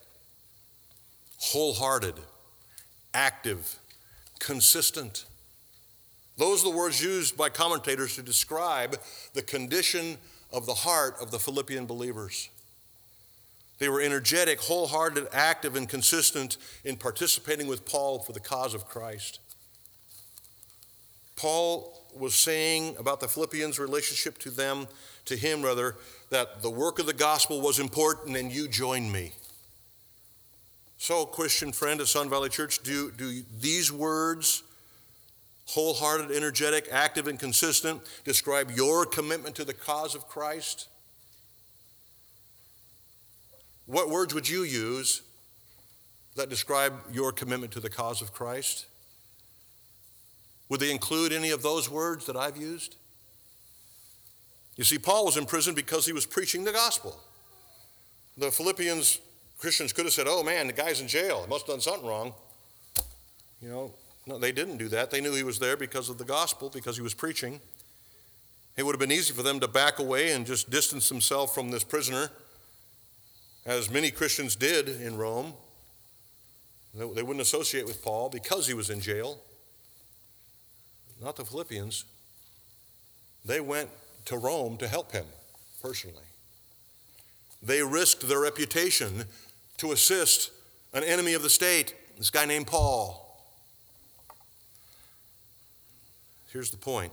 wholehearted, 1.38 2.14
active, 3.12 3.78
consistent. 4.38 5.26
Those 6.38 6.64
are 6.64 6.70
the 6.70 6.76
words 6.76 7.02
used 7.02 7.36
by 7.36 7.50
commentators 7.50 8.14
to 8.14 8.22
describe 8.22 8.96
the 9.34 9.42
condition 9.42 10.16
of 10.52 10.66
the 10.66 10.74
heart 10.74 11.16
of 11.20 11.30
the 11.30 11.38
Philippian 11.38 11.84
believers. 11.84 12.48
They 13.78 13.88
were 13.88 14.00
energetic, 14.00 14.60
wholehearted, 14.60 15.28
active, 15.32 15.74
and 15.74 15.88
consistent 15.88 16.56
in 16.84 16.96
participating 16.96 17.66
with 17.66 17.84
Paul 17.84 18.20
for 18.20 18.32
the 18.32 18.40
cause 18.40 18.72
of 18.72 18.86
Christ. 18.86 19.40
Paul 21.40 21.98
was 22.14 22.34
saying 22.34 22.96
about 22.98 23.20
the 23.20 23.26
Philippians' 23.26 23.78
relationship 23.78 24.36
to 24.40 24.50
them, 24.50 24.86
to 25.24 25.36
him 25.36 25.62
rather, 25.62 25.96
that 26.28 26.60
the 26.60 26.68
work 26.68 26.98
of 26.98 27.06
the 27.06 27.14
gospel 27.14 27.62
was 27.62 27.78
important 27.78 28.36
and 28.36 28.52
you 28.52 28.68
join 28.68 29.10
me. 29.10 29.32
So, 30.98 31.24
Christian 31.24 31.72
friend 31.72 31.98
at 32.02 32.08
Sun 32.08 32.28
Valley 32.28 32.50
Church, 32.50 32.82
do, 32.82 33.10
do 33.10 33.42
these 33.58 33.90
words, 33.90 34.62
wholehearted, 35.64 36.30
energetic, 36.30 36.88
active, 36.92 37.26
and 37.26 37.38
consistent, 37.38 38.02
describe 38.24 38.72
your 38.72 39.06
commitment 39.06 39.54
to 39.56 39.64
the 39.64 39.72
cause 39.72 40.14
of 40.14 40.28
Christ? 40.28 40.88
What 43.86 44.10
words 44.10 44.34
would 44.34 44.46
you 44.46 44.64
use 44.64 45.22
that 46.36 46.50
describe 46.50 46.92
your 47.10 47.32
commitment 47.32 47.72
to 47.72 47.80
the 47.80 47.88
cause 47.88 48.20
of 48.20 48.30
Christ? 48.34 48.84
Would 50.70 50.80
they 50.80 50.90
include 50.90 51.32
any 51.32 51.50
of 51.50 51.62
those 51.62 51.90
words 51.90 52.24
that 52.26 52.36
I've 52.36 52.56
used? 52.56 52.96
You 54.76 54.84
see, 54.84 54.98
Paul 54.98 55.26
was 55.26 55.36
in 55.36 55.44
prison 55.44 55.74
because 55.74 56.06
he 56.06 56.12
was 56.12 56.24
preaching 56.24 56.64
the 56.64 56.72
gospel. 56.72 57.20
The 58.38 58.50
Philippians 58.50 59.20
Christians 59.58 59.92
could 59.92 60.06
have 60.06 60.14
said, 60.14 60.26
oh 60.26 60.42
man, 60.42 60.68
the 60.68 60.72
guy's 60.72 61.02
in 61.02 61.08
jail. 61.08 61.42
He 61.42 61.48
must 61.50 61.66
have 61.66 61.74
done 61.74 61.80
something 61.82 62.08
wrong. 62.08 62.32
You 63.60 63.68
know, 63.68 63.94
no, 64.26 64.38
they 64.38 64.52
didn't 64.52 64.78
do 64.78 64.88
that. 64.88 65.10
They 65.10 65.20
knew 65.20 65.34
he 65.34 65.42
was 65.42 65.58
there 65.58 65.76
because 65.76 66.08
of 66.08 66.16
the 66.16 66.24
gospel, 66.24 66.70
because 66.72 66.96
he 66.96 67.02
was 67.02 67.12
preaching. 67.12 67.60
It 68.78 68.84
would 68.84 68.94
have 68.94 69.00
been 69.00 69.12
easy 69.12 69.34
for 69.34 69.42
them 69.42 69.60
to 69.60 69.68
back 69.68 69.98
away 69.98 70.32
and 70.32 70.46
just 70.46 70.70
distance 70.70 71.10
themselves 71.10 71.52
from 71.52 71.70
this 71.70 71.84
prisoner, 71.84 72.30
as 73.66 73.90
many 73.90 74.10
Christians 74.10 74.56
did 74.56 74.88
in 74.88 75.18
Rome. 75.18 75.52
They 76.94 77.22
wouldn't 77.22 77.40
associate 77.40 77.86
with 77.86 78.02
Paul 78.02 78.30
because 78.30 78.66
he 78.66 78.72
was 78.72 78.88
in 78.88 79.00
jail 79.00 79.40
not 81.20 81.36
the 81.36 81.44
Philippians. 81.44 82.04
They 83.44 83.60
went 83.60 83.90
to 84.26 84.36
Rome 84.36 84.76
to 84.78 84.88
help 84.88 85.12
him 85.12 85.26
personally. 85.82 86.16
They 87.62 87.82
risked 87.82 88.26
their 88.28 88.40
reputation 88.40 89.24
to 89.78 89.92
assist 89.92 90.50
an 90.92 91.04
enemy 91.04 91.34
of 91.34 91.42
the 91.42 91.50
state, 91.50 91.94
this 92.16 92.30
guy 92.30 92.46
named 92.46 92.66
Paul. 92.66 93.26
Here's 96.52 96.70
the 96.70 96.76
point 96.76 97.12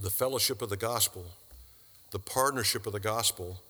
the 0.00 0.10
fellowship 0.10 0.62
of 0.62 0.70
the 0.70 0.76
gospel, 0.76 1.26
the 2.12 2.18
partnership 2.18 2.86
of 2.86 2.92
the 2.92 3.00
gospel, 3.00 3.60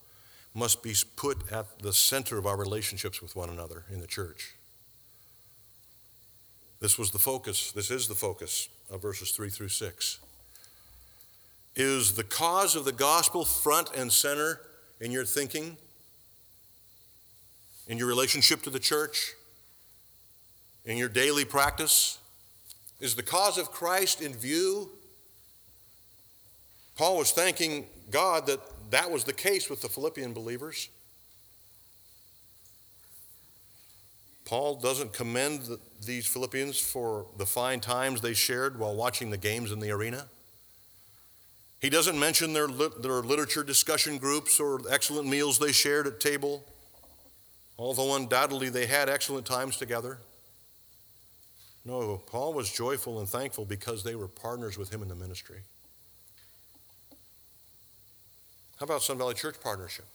must 0.54 0.82
be 0.82 0.94
put 1.16 1.50
at 1.50 1.78
the 1.80 1.92
center 1.92 2.36
of 2.36 2.46
our 2.46 2.56
relationships 2.56 3.22
with 3.22 3.34
one 3.34 3.48
another 3.48 3.84
in 3.90 4.00
the 4.00 4.06
church. 4.06 4.54
This 6.80 6.98
was 6.98 7.10
the 7.10 7.18
focus, 7.18 7.72
this 7.72 7.90
is 7.90 8.08
the 8.08 8.14
focus 8.14 8.68
of 8.90 9.02
verses 9.02 9.30
3 9.30 9.48
through 9.48 9.68
6. 9.68 10.18
Is 11.76 12.14
the 12.14 12.24
cause 12.24 12.74
of 12.74 12.84
the 12.84 12.92
gospel 12.92 13.44
front 13.44 13.94
and 13.94 14.12
center 14.12 14.60
in 15.00 15.12
your 15.12 15.24
thinking, 15.24 15.76
in 17.86 17.98
your 17.98 18.08
relationship 18.08 18.62
to 18.62 18.70
the 18.70 18.78
church, 18.78 19.34
in 20.84 20.96
your 20.96 21.08
daily 21.08 21.44
practice? 21.44 22.18
Is 23.00 23.14
the 23.14 23.22
cause 23.22 23.58
of 23.58 23.70
Christ 23.70 24.20
in 24.20 24.34
view? 24.34 24.90
Paul 26.96 27.18
was 27.18 27.30
thanking 27.30 27.86
God 28.10 28.46
that 28.46 28.60
that 28.90 29.10
was 29.10 29.24
the 29.24 29.32
case 29.32 29.70
with 29.70 29.82
the 29.82 29.88
Philippian 29.88 30.32
believers. 30.32 30.88
Paul 34.48 34.76
doesn't 34.76 35.12
commend 35.12 35.64
the, 35.64 35.78
these 36.06 36.26
Philippians 36.26 36.80
for 36.80 37.26
the 37.36 37.44
fine 37.44 37.80
times 37.80 38.22
they 38.22 38.32
shared 38.32 38.78
while 38.78 38.96
watching 38.96 39.28
the 39.28 39.36
games 39.36 39.70
in 39.70 39.78
the 39.78 39.90
arena. 39.90 40.24
He 41.80 41.90
doesn't 41.90 42.18
mention 42.18 42.54
their, 42.54 42.66
their 42.66 43.20
literature 43.20 43.62
discussion 43.62 44.16
groups 44.16 44.58
or 44.58 44.80
excellent 44.90 45.28
meals 45.28 45.58
they 45.58 45.70
shared 45.70 46.06
at 46.06 46.18
table, 46.18 46.64
although 47.78 48.16
undoubtedly 48.16 48.70
they 48.70 48.86
had 48.86 49.10
excellent 49.10 49.44
times 49.44 49.76
together. 49.76 50.16
No, 51.84 52.22
Paul 52.26 52.54
was 52.54 52.72
joyful 52.72 53.20
and 53.20 53.28
thankful 53.28 53.66
because 53.66 54.02
they 54.02 54.14
were 54.14 54.28
partners 54.28 54.78
with 54.78 54.90
him 54.90 55.02
in 55.02 55.08
the 55.08 55.14
ministry. 55.14 55.58
How 58.80 58.84
about 58.84 59.02
Sun 59.02 59.18
Valley 59.18 59.34
Church 59.34 59.56
partnership? 59.60 60.06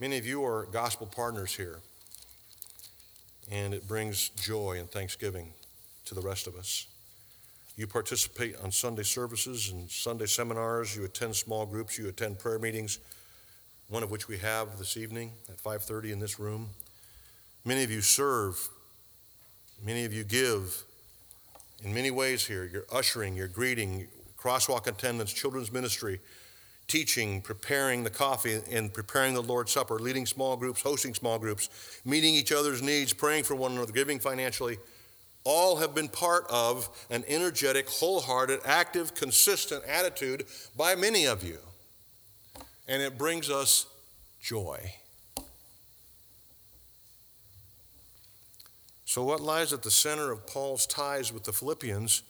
Many 0.00 0.16
of 0.16 0.24
you 0.24 0.44
are 0.44 0.64
gospel 0.66 1.08
partners 1.08 1.56
here, 1.56 1.80
and 3.50 3.74
it 3.74 3.88
brings 3.88 4.28
joy 4.28 4.76
and 4.78 4.88
thanksgiving 4.88 5.52
to 6.04 6.14
the 6.14 6.20
rest 6.20 6.46
of 6.46 6.54
us. 6.54 6.86
You 7.76 7.88
participate 7.88 8.54
on 8.62 8.70
Sunday 8.70 9.02
services 9.02 9.70
and 9.70 9.90
Sunday 9.90 10.26
seminars, 10.26 10.94
you 10.94 11.04
attend 11.04 11.34
small 11.34 11.66
groups, 11.66 11.98
you 11.98 12.06
attend 12.06 12.38
prayer 12.38 12.60
meetings, 12.60 13.00
one 13.88 14.04
of 14.04 14.10
which 14.12 14.28
we 14.28 14.38
have 14.38 14.78
this 14.78 14.96
evening 14.96 15.32
at 15.48 15.58
5:30 15.60 16.12
in 16.12 16.20
this 16.20 16.38
room. 16.38 16.70
Many 17.64 17.82
of 17.82 17.90
you 17.90 18.00
serve, 18.00 18.68
many 19.82 20.04
of 20.04 20.12
you 20.12 20.22
give 20.22 20.84
in 21.82 21.92
many 21.92 22.12
ways 22.12 22.46
here. 22.46 22.64
You're 22.64 22.86
ushering, 22.92 23.34
you're 23.34 23.48
greeting, 23.48 24.06
crosswalk 24.38 24.86
attendance, 24.86 25.32
children's 25.32 25.72
ministry, 25.72 26.20
teaching, 26.88 27.42
preparing 27.42 28.02
the 28.02 28.10
coffee, 28.10 28.60
and 28.70 28.92
preparing 28.92 29.34
the 29.34 29.42
Lord's 29.42 29.70
Supper, 29.70 29.98
leading 29.98 30.24
small 30.24 30.56
groups, 30.56 30.80
hosting 30.80 31.14
small 31.14 31.38
groups, 31.38 32.00
meeting 32.04 32.34
each 32.34 32.50
other's 32.50 32.82
needs, 32.82 33.12
praying 33.12 33.44
for 33.44 33.54
one 33.54 33.72
another, 33.72 33.92
giving 33.92 34.18
financially, 34.18 34.78
all 35.44 35.76
have 35.76 35.94
been 35.94 36.08
part 36.08 36.44
of 36.50 36.88
an 37.10 37.24
energetic, 37.28 37.88
wholehearted, 37.88 38.60
active, 38.64 39.14
consistent 39.14 39.84
attitude 39.84 40.44
by 40.76 40.94
many 40.94 41.26
of 41.26 41.44
you. 41.44 41.58
And 42.88 43.02
it 43.02 43.18
brings 43.18 43.50
us 43.50 43.86
joy. 44.40 44.94
So, 49.04 49.24
what 49.24 49.40
lies 49.40 49.72
at 49.72 49.82
the 49.82 49.90
center 49.90 50.30
of 50.32 50.46
Paul's 50.46 50.86
ties 50.86 51.32
with 51.32 51.44
the 51.44 51.52
Philippians 51.52 52.22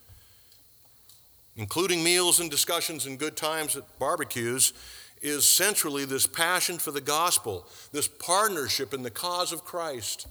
including 1.58 2.04
meals 2.04 2.38
and 2.38 2.50
discussions 2.50 3.04
and 3.04 3.18
good 3.18 3.36
times 3.36 3.76
at 3.76 3.98
barbecues, 3.98 4.72
is 5.20 5.44
centrally 5.44 6.04
this 6.04 6.26
passion 6.26 6.78
for 6.78 6.92
the 6.92 7.00
gospel, 7.00 7.66
this 7.90 8.06
partnership 8.06 8.94
in 8.94 9.02
the 9.02 9.10
cause 9.10 9.52
of 9.52 9.64
Christ. 9.64 10.28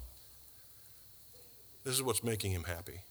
This 1.83 1.93
is 1.93 2.01
what's 2.01 2.23
making 2.23 2.51
him 2.51 2.63
happy. 2.63 3.01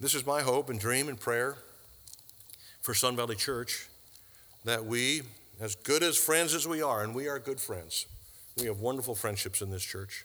This 0.00 0.14
is 0.14 0.24
my 0.24 0.42
hope 0.42 0.70
and 0.70 0.78
dream 0.78 1.08
and 1.08 1.18
prayer 1.18 1.56
for 2.80 2.94
Sun 2.94 3.16
Valley 3.16 3.34
Church 3.34 3.88
that 4.64 4.84
we, 4.84 5.22
as 5.60 5.74
good 5.74 6.04
as 6.04 6.16
friends 6.16 6.54
as 6.54 6.68
we 6.68 6.80
are, 6.80 7.02
and 7.02 7.14
we 7.16 7.26
are 7.26 7.40
good 7.40 7.60
friends, 7.60 8.06
we 8.56 8.66
have 8.66 8.78
wonderful 8.78 9.16
friendships 9.16 9.60
in 9.60 9.70
this 9.70 9.82
church. 9.82 10.24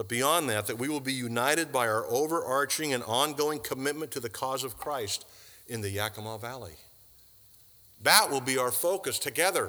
But 0.00 0.08
beyond 0.08 0.48
that, 0.48 0.66
that 0.68 0.78
we 0.78 0.88
will 0.88 1.00
be 1.00 1.12
united 1.12 1.70
by 1.70 1.86
our 1.86 2.06
overarching 2.06 2.94
and 2.94 3.04
ongoing 3.04 3.58
commitment 3.58 4.10
to 4.12 4.20
the 4.20 4.30
cause 4.30 4.64
of 4.64 4.78
Christ 4.78 5.26
in 5.68 5.82
the 5.82 5.90
Yakima 5.90 6.38
Valley. 6.38 6.72
That 8.02 8.30
will 8.30 8.40
be 8.40 8.56
our 8.56 8.70
focus 8.70 9.18
together. 9.18 9.68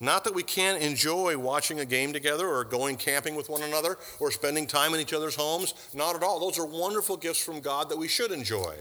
Not 0.00 0.24
that 0.24 0.34
we 0.34 0.42
can't 0.42 0.82
enjoy 0.82 1.36
watching 1.36 1.80
a 1.80 1.84
game 1.84 2.14
together 2.14 2.48
or 2.48 2.64
going 2.64 2.96
camping 2.96 3.34
with 3.34 3.50
one 3.50 3.64
another 3.64 3.98
or 4.18 4.30
spending 4.30 4.66
time 4.66 4.94
in 4.94 5.00
each 5.00 5.12
other's 5.12 5.36
homes. 5.36 5.74
Not 5.92 6.16
at 6.16 6.22
all. 6.22 6.40
Those 6.40 6.58
are 6.58 6.64
wonderful 6.64 7.18
gifts 7.18 7.44
from 7.44 7.60
God 7.60 7.90
that 7.90 7.98
we 7.98 8.08
should 8.08 8.32
enjoy. 8.32 8.76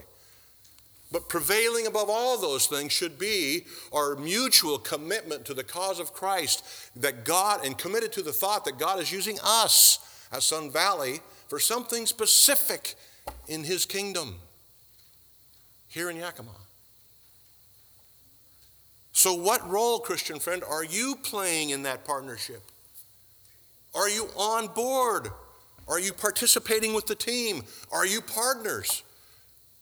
But 1.11 1.27
prevailing 1.27 1.87
above 1.87 2.09
all 2.09 2.37
those 2.37 2.67
things 2.67 2.93
should 2.93 3.19
be 3.19 3.65
our 3.91 4.15
mutual 4.15 4.77
commitment 4.77 5.45
to 5.45 5.53
the 5.53 5.63
cause 5.63 5.99
of 5.99 6.13
Christ 6.13 6.63
that 6.95 7.25
God, 7.25 7.65
and 7.65 7.77
committed 7.77 8.13
to 8.13 8.21
the 8.21 8.31
thought 8.31 8.63
that 8.65 8.79
God 8.79 8.99
is 8.99 9.11
using 9.11 9.37
us 9.43 9.99
as 10.31 10.45
Sun 10.45 10.71
Valley 10.71 11.19
for 11.49 11.59
something 11.59 12.05
specific 12.05 12.95
in 13.49 13.65
His 13.65 13.85
kingdom 13.85 14.35
here 15.89 16.09
in 16.09 16.15
Yakima. 16.15 16.51
So, 19.11 19.33
what 19.33 19.69
role, 19.69 19.99
Christian 19.99 20.39
friend, 20.39 20.63
are 20.63 20.85
you 20.85 21.17
playing 21.21 21.71
in 21.71 21.83
that 21.83 22.05
partnership? 22.05 22.61
Are 23.93 24.09
you 24.09 24.29
on 24.37 24.67
board? 24.67 25.27
Are 25.89 25.99
you 25.99 26.13
participating 26.13 26.93
with 26.93 27.07
the 27.07 27.15
team? 27.15 27.63
Are 27.91 28.05
you 28.05 28.21
partners 28.21 29.03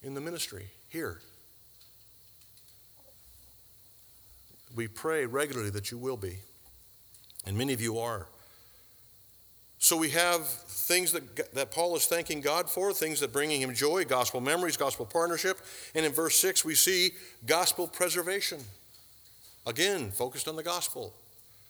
in 0.02 0.16
the 0.16 0.22
ministry 0.22 0.66
here? 0.90 1.22
We 4.76 4.88
pray 4.88 5.26
regularly 5.26 5.70
that 5.72 5.92
you 5.92 5.98
will 5.98 6.18
be, 6.18 6.40
and 7.46 7.58
many 7.58 7.74
of 7.74 7.82
you 7.82 8.00
are. 8.00 8.28
So 9.82 9.96
we 9.96 10.10
have 10.10 10.46
things 10.46 11.14
that, 11.14 11.54
that 11.54 11.72
Paul 11.72 11.96
is 11.96 12.06
thanking 12.06 12.42
God 12.42 12.70
for, 12.70 12.92
things 12.92 13.22
that 13.22 13.32
bringing 13.32 13.62
him 13.62 13.74
joy, 13.74 14.04
gospel 14.04 14.42
memories, 14.42 14.76
gospel 14.76 15.06
partnership. 15.06 15.58
And 15.96 16.06
in 16.06 16.12
verse 16.12 16.36
6, 16.38 16.66
we 16.66 16.76
see 16.76 17.12
gospel 17.46 17.88
preservation. 17.88 18.60
Again, 19.66 20.12
focused 20.12 20.50
on 20.50 20.58
the 20.58 20.64
gospel. 20.64 21.14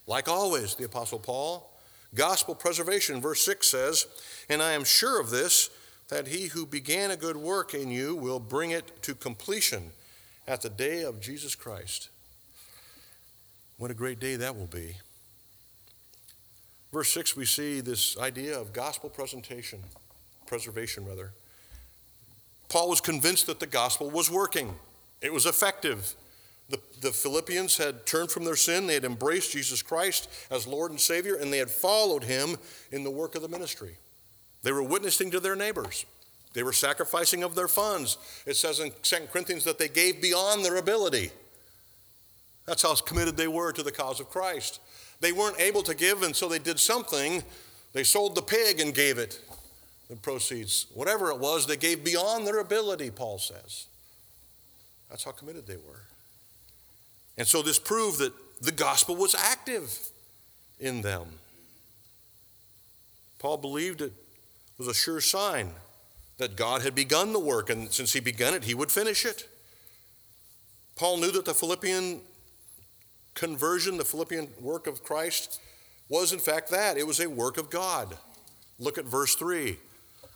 Like 0.07 0.27
always, 0.27 0.73
the 0.73 0.85
Apostle 0.85 1.19
Paul. 1.19 1.69
Gospel 2.15 2.55
preservation, 2.55 3.21
verse 3.21 3.43
6 3.45 3.67
says, 3.67 4.07
And 4.49 4.63
I 4.63 4.71
am 4.71 4.83
sure 4.83 5.21
of 5.21 5.29
this, 5.29 5.69
that 6.09 6.27
he 6.27 6.47
who 6.47 6.65
began 6.65 7.11
a 7.11 7.15
good 7.15 7.37
work 7.37 7.73
in 7.73 7.89
you 7.89 8.15
will 8.15 8.39
bring 8.39 8.71
it 8.71 9.01
to 9.03 9.13
completion 9.15 9.91
at 10.47 10.61
the 10.61 10.69
day 10.69 11.03
of 11.03 11.21
Jesus 11.21 11.55
Christ. 11.55 12.09
What 13.77 13.91
a 13.91 13.93
great 13.93 14.19
day 14.19 14.35
that 14.35 14.55
will 14.55 14.67
be. 14.67 14.97
Verse 16.91 17.11
6, 17.13 17.35
we 17.35 17.45
see 17.45 17.81
this 17.81 18.17
idea 18.17 18.59
of 18.59 18.73
gospel 18.73 19.09
presentation, 19.09 19.79
preservation, 20.47 21.05
rather. 21.05 21.31
Paul 22.67 22.89
was 22.89 22.99
convinced 22.99 23.45
that 23.45 23.59
the 23.59 23.67
gospel 23.67 24.09
was 24.09 24.29
working, 24.29 24.75
it 25.21 25.31
was 25.31 25.45
effective. 25.45 26.15
The, 26.69 26.79
the 27.01 27.11
Philippians 27.11 27.77
had 27.77 28.05
turned 28.05 28.29
from 28.29 28.45
their 28.45 28.55
sin, 28.55 28.85
they 28.85 28.93
had 28.93 29.03
embraced 29.03 29.53
Jesus 29.53 29.81
Christ 29.81 30.29
as 30.51 30.67
Lord 30.67 30.91
and 30.91 30.99
Savior, 30.99 31.35
and 31.35 31.51
they 31.51 31.57
had 31.57 31.71
followed 31.71 32.23
him 32.23 32.57
in 32.91 33.03
the 33.03 33.09
work 33.09 33.33
of 33.33 33.41
the 33.41 33.47
ministry. 33.47 33.97
They 34.63 34.71
were 34.71 34.83
witnessing 34.83 35.31
to 35.31 35.39
their 35.39 35.55
neighbors. 35.55 36.05
They 36.53 36.63
were 36.63 36.73
sacrificing 36.73 37.43
of 37.43 37.55
their 37.55 37.67
funds. 37.67 38.17
It 38.45 38.55
says 38.55 38.79
in 38.79 38.91
2 39.03 39.15
Corinthians 39.31 39.63
that 39.65 39.79
they 39.79 39.87
gave 39.87 40.21
beyond 40.21 40.65
their 40.65 40.77
ability. 40.77 41.31
That's 42.65 42.81
how 42.81 42.95
committed 42.95 43.37
they 43.37 43.47
were 43.47 43.71
to 43.71 43.83
the 43.83 43.91
cause 43.91 44.19
of 44.19 44.29
Christ. 44.29 44.79
They 45.21 45.31
weren't 45.31 45.59
able 45.59 45.83
to 45.83 45.95
give, 45.95 46.23
and 46.23 46.35
so 46.35 46.47
they 46.47 46.59
did 46.59 46.79
something. 46.79 47.43
They 47.93 48.03
sold 48.03 48.35
the 48.35 48.41
pig 48.41 48.79
and 48.79 48.93
gave 48.93 49.17
it 49.17 49.39
the 50.09 50.15
proceeds. 50.15 50.87
Whatever 50.93 51.29
it 51.29 51.39
was, 51.39 51.67
they 51.67 51.77
gave 51.77 52.03
beyond 52.03 52.47
their 52.47 52.59
ability, 52.59 53.11
Paul 53.11 53.37
says. 53.37 53.85
That's 55.09 55.23
how 55.23 55.31
committed 55.31 55.67
they 55.67 55.77
were. 55.77 56.01
And 57.37 57.47
so 57.47 57.61
this 57.61 57.79
proved 57.79 58.19
that 58.19 58.33
the 58.61 58.71
gospel 58.71 59.15
was 59.15 59.35
active 59.35 59.97
in 60.79 61.01
them. 61.01 61.27
Paul 63.39 63.57
believed 63.57 64.01
it 64.01 64.13
was 64.79 64.87
a 64.87 64.93
sure 64.93 65.21
sign 65.21 65.71
that 66.37 66.55
God 66.55 66.81
had 66.81 66.95
begun 66.95 67.33
the 67.33 67.39
work, 67.39 67.69
and 67.69 67.91
since 67.91 68.13
he 68.13 68.21
begun 68.21 68.53
it, 68.53 68.63
he 68.63 68.73
would 68.73 68.91
finish 68.91 69.25
it. 69.25 69.47
Paul 70.95 71.17
knew 71.17 71.31
that 71.31 71.45
the 71.45 71.53
Philippian 71.53 72.21
conversion, 73.35 73.97
the 73.97 74.05
Philippian 74.05 74.47
work 74.59 74.87
of 74.87 75.03
Christ, 75.03 75.59
was 76.09 76.33
in 76.33 76.39
fact 76.39 76.71
that. 76.71 76.97
It 76.97 77.05
was 77.05 77.19
a 77.19 77.29
work 77.29 77.57
of 77.57 77.69
God. 77.69 78.17
Look 78.79 78.97
at 78.97 79.05
verse 79.05 79.35
3. 79.35 79.77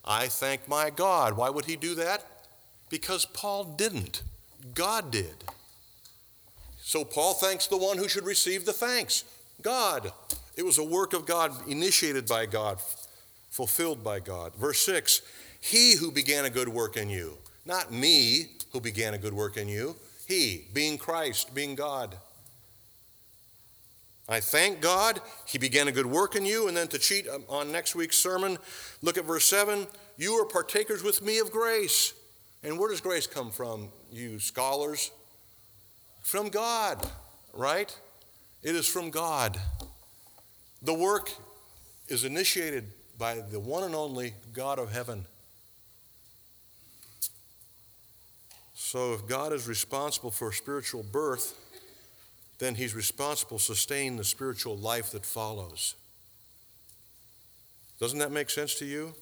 I 0.06 0.28
thank 0.28 0.68
my 0.68 0.90
God. 0.90 1.38
Why 1.38 1.50
would 1.50 1.66
he 1.66 1.78
do 1.78 1.96
that? 1.96 2.26
Because 2.90 3.26
Paul 3.26 3.64
didn't, 3.64 4.22
God 4.76 5.10
did. 5.10 5.36
So 6.82 7.06
Paul 7.06 7.34
thanks 7.34 7.68
the 7.68 7.78
one 7.78 7.98
who 7.98 8.10
should 8.10 8.26
receive 8.26 8.66
the 8.66 8.74
thanks 8.74 9.24
God. 9.62 10.12
It 10.58 10.64
was 10.64 10.78
a 10.78 10.84
work 10.84 11.14
of 11.14 11.26
God, 11.26 11.52
initiated 11.68 12.28
by 12.28 12.46
God, 12.46 12.80
fulfilled 13.54 14.04
by 14.04 14.20
God. 14.20 14.56
Verse 14.56 14.80
6 14.80 15.22
He 15.62 15.96
who 15.96 16.12
began 16.12 16.44
a 16.44 16.50
good 16.50 16.68
work 16.68 16.98
in 16.98 17.10
you, 17.10 17.38
not 17.66 17.94
me 17.94 18.48
who 18.72 18.82
began 18.82 19.14
a 19.14 19.18
good 19.18 19.34
work 19.34 19.56
in 19.56 19.68
you, 19.68 19.96
He, 20.28 20.66
being 20.74 20.98
Christ, 20.98 21.54
being 21.54 21.76
God. 21.76 22.18
I 24.28 24.40
thank 24.40 24.82
God 24.82 25.22
He 25.46 25.60
began 25.60 25.88
a 25.88 25.92
good 25.92 26.08
work 26.08 26.36
in 26.36 26.46
you. 26.46 26.68
And 26.68 26.76
then 26.76 26.88
to 26.90 26.98
cheat 26.98 27.28
um, 27.30 27.44
on 27.48 27.72
next 27.72 27.96
week's 27.96 28.18
sermon, 28.18 28.58
look 29.02 29.18
at 29.18 29.26
verse 29.26 29.46
7 29.46 29.86
You 30.18 30.34
are 30.34 30.46
partakers 30.46 31.04
with 31.04 31.22
me 31.22 31.38
of 31.38 31.52
grace. 31.52 32.14
And 32.64 32.80
where 32.80 32.90
does 32.90 33.02
grace 33.02 33.28
come 33.28 33.52
from, 33.52 33.90
you 34.12 34.40
scholars? 34.40 35.12
From 36.22 36.48
God, 36.50 37.06
right? 37.54 37.96
It 38.64 38.74
is 38.74 38.88
from 38.88 39.12
God. 39.12 39.60
The 40.82 40.94
work 40.94 41.30
is 42.08 42.24
initiated 42.24 42.86
by 43.18 43.36
the 43.36 43.60
one 43.60 43.84
and 43.84 43.96
only 43.96 44.34
God 44.54 44.80
of 44.80 44.92
heaven. 44.92 45.26
So 48.74 49.14
if 49.14 49.28
God 49.28 49.54
is 49.54 49.68
responsible 49.68 50.32
for 50.32 50.52
spiritual 50.52 51.04
birth, 51.04 51.60
then 52.60 52.76
he's 52.76 52.96
responsible 52.96 53.58
to 53.58 53.64
sustain 53.64 54.18
the 54.18 54.24
spiritual 54.24 54.78
life 54.78 55.12
that 55.12 55.26
follows. 55.26 55.96
Doesn't 58.00 58.20
that 58.20 58.32
make 58.32 58.50
sense 58.50 58.76
to 58.76 58.86
you? 58.86 59.14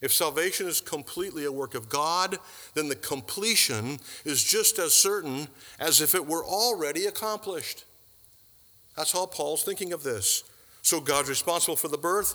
If 0.00 0.12
salvation 0.12 0.66
is 0.66 0.80
completely 0.80 1.44
a 1.44 1.52
work 1.52 1.74
of 1.74 1.88
God, 1.88 2.38
then 2.74 2.88
the 2.88 2.96
completion 2.96 3.98
is 4.24 4.44
just 4.44 4.78
as 4.78 4.92
certain 4.92 5.48
as 5.80 6.00
if 6.02 6.14
it 6.14 6.26
were 6.26 6.44
already 6.44 7.06
accomplished. 7.06 7.84
That's 8.96 9.12
how 9.12 9.26
Paul's 9.26 9.62
thinking 9.64 9.92
of 9.92 10.02
this. 10.02 10.44
So 10.82 11.00
God's 11.00 11.30
responsible 11.30 11.76
for 11.76 11.88
the 11.88 11.96
birth 11.96 12.34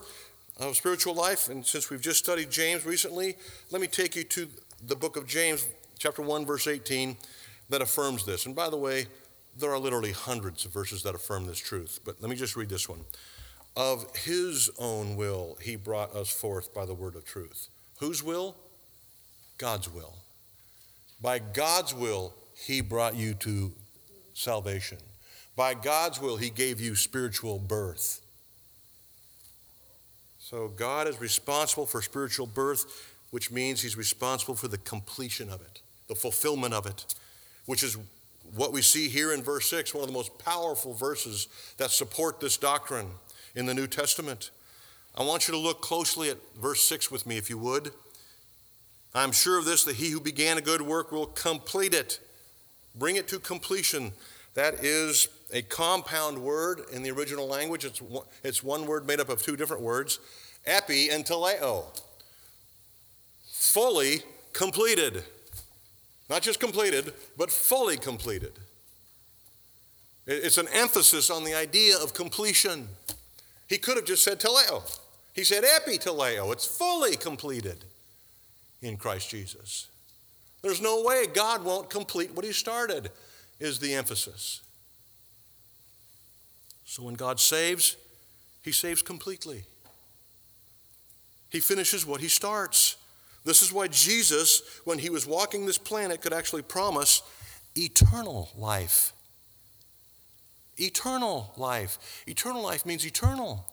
of 0.59 0.75
spiritual 0.75 1.13
life. 1.13 1.49
And 1.49 1.65
since 1.65 1.89
we've 1.89 2.01
just 2.01 2.19
studied 2.19 2.51
James 2.51 2.85
recently, 2.85 3.37
let 3.71 3.81
me 3.81 3.87
take 3.87 4.15
you 4.15 4.23
to 4.25 4.47
the 4.85 4.95
book 4.95 5.17
of 5.17 5.25
James, 5.25 5.67
chapter 5.97 6.21
1, 6.21 6.45
verse 6.45 6.67
18, 6.67 7.17
that 7.69 7.81
affirms 7.81 8.25
this. 8.25 8.45
And 8.45 8.55
by 8.55 8.69
the 8.69 8.77
way, 8.77 9.07
there 9.57 9.71
are 9.71 9.79
literally 9.79 10.11
hundreds 10.11 10.65
of 10.65 10.73
verses 10.73 11.03
that 11.03 11.15
affirm 11.15 11.45
this 11.45 11.59
truth, 11.59 11.99
but 12.05 12.21
let 12.21 12.29
me 12.29 12.35
just 12.35 12.55
read 12.55 12.69
this 12.69 12.87
one. 12.87 13.03
Of 13.75 14.15
his 14.15 14.69
own 14.77 15.15
will, 15.15 15.57
he 15.61 15.75
brought 15.75 16.15
us 16.15 16.29
forth 16.29 16.73
by 16.73 16.85
the 16.85 16.93
word 16.93 17.15
of 17.15 17.25
truth. 17.25 17.67
Whose 17.99 18.23
will? 18.23 18.55
God's 19.57 19.89
will. 19.89 20.15
By 21.21 21.39
God's 21.39 21.93
will, 21.93 22.33
he 22.55 22.81
brought 22.81 23.15
you 23.15 23.33
to 23.35 23.73
salvation. 24.33 24.97
By 25.55 25.73
God's 25.73 26.21
will, 26.21 26.37
he 26.37 26.49
gave 26.49 26.79
you 26.79 26.95
spiritual 26.95 27.59
birth. 27.59 28.21
So 30.49 30.67
God 30.67 31.07
is 31.07 31.21
responsible 31.21 31.85
for 31.85 32.01
spiritual 32.01 32.47
birth, 32.47 33.13
which 33.29 33.51
means 33.51 33.83
he's 33.83 33.95
responsible 33.95 34.55
for 34.55 34.67
the 34.67 34.79
completion 34.79 35.47
of 35.47 35.61
it, 35.61 35.81
the 36.07 36.15
fulfillment 36.15 36.73
of 36.73 36.87
it, 36.87 37.05
which 37.67 37.83
is 37.83 37.99
what 38.55 38.73
we 38.73 38.81
see 38.81 39.09
here 39.09 39.31
in 39.31 39.43
verse 39.43 39.69
6, 39.69 39.93
one 39.93 40.01
of 40.01 40.07
the 40.07 40.13
most 40.13 40.39
powerful 40.39 40.95
verses 40.95 41.49
that 41.77 41.91
support 41.91 42.39
this 42.39 42.57
doctrine 42.57 43.09
in 43.53 43.67
the 43.67 43.75
New 43.75 43.85
Testament. 43.85 44.49
I 45.15 45.21
want 45.21 45.47
you 45.47 45.53
to 45.53 45.59
look 45.59 45.81
closely 45.81 46.31
at 46.31 46.37
verse 46.59 46.81
6 46.81 47.11
with 47.11 47.27
me, 47.27 47.37
if 47.37 47.47
you 47.51 47.59
would. 47.59 47.91
I'm 49.13 49.31
sure 49.31 49.59
of 49.59 49.65
this 49.65 49.83
that 49.83 49.97
he 49.97 50.09
who 50.09 50.19
began 50.19 50.57
a 50.57 50.61
good 50.61 50.81
work 50.81 51.11
will 51.11 51.27
complete 51.27 51.93
it, 51.93 52.19
bring 52.95 53.17
it 53.17 53.27
to 53.27 53.37
completion. 53.37 54.13
That 54.55 54.83
is 54.83 55.27
a 55.51 55.61
compound 55.61 56.37
word 56.37 56.81
in 56.91 57.03
the 57.03 57.11
original 57.11 57.47
language. 57.47 57.85
It's 57.85 58.01
one, 58.01 58.25
it's 58.43 58.63
one 58.63 58.85
word 58.85 59.07
made 59.07 59.19
up 59.19 59.29
of 59.29 59.41
two 59.41 59.55
different 59.55 59.81
words 59.81 60.19
epi 60.65 61.09
and 61.09 61.25
teleo. 61.25 61.85
Fully 63.45 64.23
completed. 64.53 65.23
Not 66.29 66.41
just 66.41 66.59
completed, 66.59 67.13
but 67.37 67.51
fully 67.51 67.97
completed. 67.97 68.53
It's 70.27 70.59
an 70.59 70.67
emphasis 70.71 71.31
on 71.31 71.43
the 71.43 71.55
idea 71.55 71.97
of 71.97 72.13
completion. 72.13 72.87
He 73.67 73.77
could 73.77 73.97
have 73.97 74.05
just 74.05 74.23
said 74.23 74.39
teleo. 74.39 74.83
He 75.33 75.43
said 75.43 75.63
epi 75.63 75.97
teleo. 75.97 76.51
It's 76.53 76.65
fully 76.65 77.15
completed 77.15 77.85
in 78.81 78.97
Christ 78.97 79.29
Jesus. 79.29 79.87
There's 80.61 80.81
no 80.81 81.03
way 81.03 81.25
God 81.25 81.63
won't 81.63 81.89
complete 81.89 82.33
what 82.35 82.45
He 82.45 82.51
started, 82.51 83.09
is 83.59 83.79
the 83.79 83.93
emphasis. 83.93 84.61
So 86.89 87.03
when 87.03 87.13
God 87.13 87.39
saves, 87.39 87.97
He 88.63 88.71
saves 88.71 89.03
completely. 89.03 89.65
He 91.51 91.59
finishes 91.59 92.03
what 92.03 92.19
He 92.19 92.27
starts. 92.27 92.97
This 93.45 93.61
is 93.61 93.71
why 93.71 93.89
Jesus, 93.89 94.63
when 94.85 94.97
He 94.97 95.11
was 95.11 95.27
walking 95.27 95.67
this 95.67 95.77
planet, 95.77 96.19
could 96.23 96.33
actually 96.33 96.63
promise 96.63 97.21
eternal 97.75 98.49
life. 98.57 99.13
Eternal 100.77 101.53
life. 101.57 102.23
Eternal 102.25 102.63
life 102.63 102.87
means 102.87 103.05
eternal. 103.05 103.67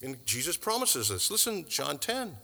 And 0.00 0.24
Jesus 0.24 0.56
promises 0.56 1.10
this. 1.10 1.30
Listen, 1.30 1.66
John 1.68 1.98
10. 1.98 2.36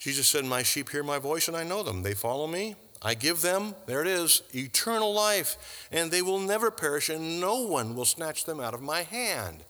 Jesus 0.00 0.26
said, 0.26 0.44
My 0.44 0.64
sheep 0.64 0.90
hear 0.90 1.04
my 1.04 1.20
voice 1.20 1.46
and 1.46 1.56
I 1.56 1.62
know 1.62 1.84
them. 1.84 2.02
They 2.02 2.14
follow 2.14 2.48
me. 2.48 2.74
I 3.02 3.14
give 3.14 3.42
them, 3.42 3.74
there 3.86 4.00
it 4.00 4.06
is, 4.06 4.42
eternal 4.54 5.12
life, 5.12 5.88
and 5.90 6.10
they 6.10 6.22
will 6.22 6.38
never 6.38 6.70
perish, 6.70 7.08
and 7.08 7.40
no 7.40 7.60
one 7.62 7.96
will 7.96 8.04
snatch 8.04 8.44
them 8.44 8.60
out 8.60 8.74
of 8.74 8.80
my 8.80 9.02
hand. 9.02 9.64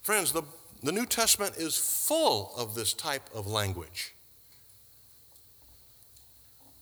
Friends, 0.00 0.32
the, 0.32 0.42
the 0.82 0.92
New 0.92 1.06
Testament 1.06 1.56
is 1.56 1.76
full 1.76 2.52
of 2.56 2.74
this 2.74 2.94
type 2.94 3.28
of 3.34 3.48
language. 3.48 4.14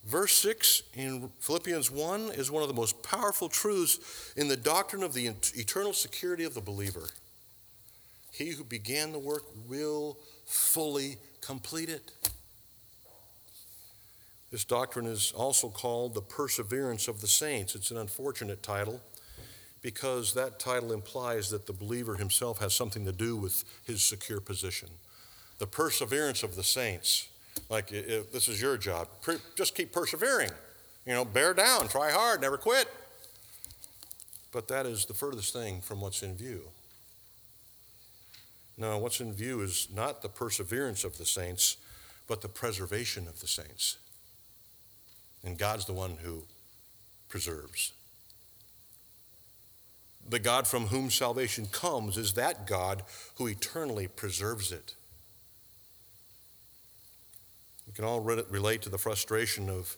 Verse 0.05 0.33
6 0.33 0.83
in 0.93 1.29
Philippians 1.39 1.91
1 1.91 2.31
is 2.31 2.49
one 2.49 2.61
of 2.61 2.69
the 2.69 2.75
most 2.75 3.03
powerful 3.03 3.49
truths 3.49 4.31
in 4.37 4.47
the 4.47 4.55
doctrine 4.55 5.03
of 5.03 5.13
the 5.13 5.25
eternal 5.25 5.91
security 5.91 6.45
of 6.45 6.53
the 6.53 6.61
believer. 6.61 7.09
He 8.31 8.51
who 8.51 8.63
began 8.63 9.11
the 9.11 9.19
work 9.19 9.43
will 9.67 10.17
fully 10.45 11.17
complete 11.41 11.89
it. 11.89 12.11
This 14.51 14.63
doctrine 14.63 15.05
is 15.05 15.33
also 15.35 15.69
called 15.69 16.13
the 16.13 16.21
perseverance 16.21 17.07
of 17.07 17.21
the 17.21 17.27
saints. 17.27 17.75
It's 17.75 17.91
an 17.91 17.97
unfortunate 17.97 18.63
title 18.63 19.01
because 19.81 20.33
that 20.33 20.59
title 20.59 20.91
implies 20.91 21.49
that 21.49 21.65
the 21.67 21.73
believer 21.73 22.15
himself 22.15 22.59
has 22.59 22.73
something 22.73 23.05
to 23.05 23.11
do 23.11 23.35
with 23.35 23.63
his 23.85 24.03
secure 24.03 24.39
position. 24.39 24.89
The 25.59 25.67
perseverance 25.67 26.43
of 26.43 26.55
the 26.55 26.63
saints. 26.63 27.27
Like, 27.69 27.91
if 27.91 28.31
this 28.31 28.47
is 28.47 28.61
your 28.61 28.77
job, 28.77 29.07
just 29.55 29.75
keep 29.75 29.91
persevering. 29.91 30.51
You 31.05 31.13
know, 31.13 31.25
bear 31.25 31.53
down, 31.53 31.87
try 31.87 32.11
hard, 32.11 32.41
never 32.41 32.57
quit. 32.57 32.87
But 34.51 34.67
that 34.67 34.85
is 34.85 35.05
the 35.05 35.13
furthest 35.13 35.53
thing 35.53 35.81
from 35.81 35.99
what's 35.99 36.23
in 36.23 36.35
view. 36.35 36.69
No, 38.77 38.97
what's 38.99 39.19
in 39.19 39.33
view 39.33 39.61
is 39.61 39.87
not 39.93 40.21
the 40.21 40.29
perseverance 40.29 41.03
of 41.03 41.17
the 41.17 41.25
saints, 41.25 41.77
but 42.27 42.41
the 42.41 42.47
preservation 42.47 43.27
of 43.27 43.39
the 43.39 43.47
saints. 43.47 43.97
And 45.47 45.57
God's 45.57 45.85
the 45.85 45.93
one 45.93 46.17
who 46.23 46.43
preserves. 47.29 47.93
The 50.29 50.39
God 50.39 50.67
from 50.67 50.87
whom 50.87 51.09
salvation 51.09 51.67
comes 51.67 52.17
is 52.17 52.33
that 52.33 52.67
God 52.67 53.03
who 53.35 53.47
eternally 53.47 54.09
preserves 54.09 54.73
it. 54.73 54.95
We 57.87 57.93
can 57.93 58.03
all 58.03 58.19
relate 58.19 58.81
to 58.81 58.89
the 58.89 58.97
frustration 58.97 59.69
of 59.69 59.95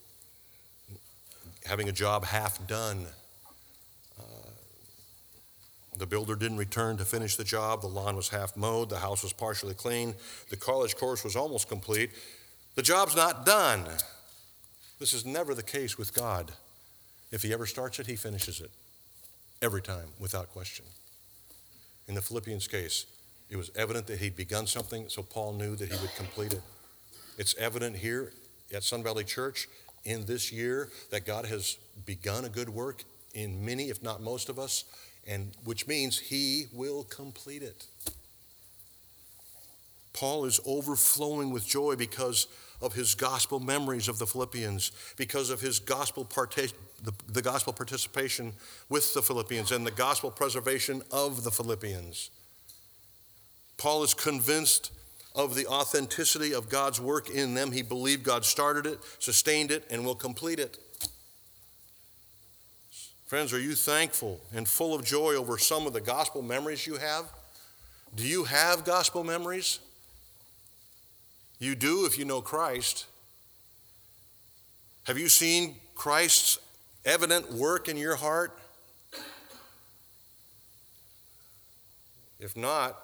having 1.66 1.90
a 1.90 1.94
job 1.94 2.26
half 2.26 2.68
done. 2.68 3.08
Uh, 4.20 4.52
the 5.98 6.06
builder 6.06 6.36
didn't 6.36 6.58
return 6.58 6.96
to 6.98 7.06
finish 7.06 7.38
the 7.38 7.44
job. 7.44 7.82
The 7.82 7.88
lawn 7.88 8.16
was 8.16 8.30
half 8.30 8.56
mowed. 8.56 8.90
The 8.90 9.00
house 9.00 9.24
was 9.24 9.34
partially 9.34 9.74
cleaned. 9.74 10.14
The 10.52 10.58
college 10.58 10.96
course 10.96 11.24
was 11.24 11.36
almost 11.36 11.68
complete. 11.68 12.12
The 12.76 12.84
job's 12.84 13.16
not 13.16 13.48
done. 13.48 13.88
This 15.00 15.14
is 15.14 15.26
never 15.26 15.56
the 15.56 15.64
case 15.64 15.98
with 15.98 16.14
God. 16.14 16.52
If 17.32 17.42
He 17.44 17.54
ever 17.54 17.66
starts 17.66 18.00
it, 18.00 18.08
He 18.08 18.16
finishes 18.16 18.60
it. 18.62 18.72
Every 19.62 19.82
time, 19.82 20.08
without 20.20 20.52
question. 20.52 20.86
In 22.08 22.16
the 22.16 22.22
Philippians 22.22 22.68
case, 22.68 23.06
it 23.50 23.56
was 23.58 23.72
evident 23.76 24.08
that 24.08 24.20
he'd 24.20 24.36
begun 24.36 24.68
something, 24.68 25.10
so 25.10 25.24
Paul 25.24 25.54
knew 25.54 25.76
that 25.76 25.92
he 25.92 26.00
would 26.00 26.14
complete 26.16 26.54
it. 26.54 26.62
It's 27.38 27.56
evident 27.58 27.96
here 27.98 28.32
at 28.74 28.84
Sun 28.84 29.04
Valley 29.04 29.24
Church 29.24 29.68
in 30.06 30.26
this 30.26 30.52
year 30.52 30.90
that 31.12 31.26
God 31.26 31.46
has 31.46 31.78
begun 32.06 32.46
a 32.46 32.50
good 32.50 32.70
work 32.70 33.04
in 33.34 33.66
many, 33.66 33.90
if 33.90 34.04
not 34.04 34.22
most 34.22 34.50
of 34.50 34.60
us, 34.60 34.86
and 35.28 35.52
which 35.64 35.88
means 35.88 36.20
he 36.20 36.68
will 36.74 37.04
complete 37.04 37.64
it. 37.64 37.86
Paul 40.14 40.46
is 40.46 40.60
overflowing 40.66 41.52
with 41.52 41.68
joy 41.68 41.96
because 41.96 42.48
of 42.82 42.94
his 42.94 43.16
gospel 43.16 43.60
memories 43.60 44.08
of 44.08 44.20
the 44.20 44.28
Philippians, 44.28 44.92
because 45.18 45.50
of 45.50 45.62
his 45.62 45.80
gospel 45.80 46.26
partic- 46.26 46.74
the, 47.04 47.14
the 47.28 47.42
gospel 47.42 47.74
participation 47.74 48.54
with 48.88 49.14
the 49.14 49.22
Philippians 49.22 49.72
and 49.72 49.86
the 49.86 49.92
gospel 49.92 50.32
preservation 50.32 51.02
of 51.12 51.44
the 51.44 51.52
Philippians. 51.52 52.30
Paul 53.78 54.04
is 54.04 54.14
convinced 54.14 54.92
of 55.36 55.56
the 55.56 55.68
authenticity 55.68 56.54
of 56.54 56.70
God's 56.70 57.00
work 57.00 57.30
in 57.30 57.54
them. 57.54 57.72
He 57.72 57.82
believed 57.82 58.24
God 58.24 58.44
started 58.44 58.86
it, 58.86 59.00
sustained 59.20 59.72
it, 59.72 59.86
and 59.90 60.04
will 60.04 60.16
complete 60.16 60.60
it. 60.60 60.78
Friends, 63.26 63.54
are 63.54 63.60
you 63.60 63.76
thankful 63.76 64.42
and 64.54 64.68
full 64.68 64.96
of 64.96 65.06
joy 65.06 65.36
over 65.36 65.58
some 65.58 65.86
of 65.86 65.94
the 65.94 66.02
gospel 66.02 66.42
memories 66.42 66.88
you 66.88 66.96
have? 66.96 67.26
Do 68.16 68.24
you 68.24 68.46
have 68.46 68.84
gospel 68.84 69.24
memories? 69.24 69.80
You 71.60 71.76
do 71.76 72.06
if 72.06 72.18
you 72.18 72.24
know 72.24 72.42
Christ. 72.42 73.06
Have 75.04 75.18
you 75.18 75.28
seen 75.28 75.76
Christ's 75.94 76.58
evident 77.04 77.52
work 77.52 77.90
in 77.90 77.98
your 77.98 78.16
heart? 78.16 78.58
If 82.40 82.56
not, 82.56 82.98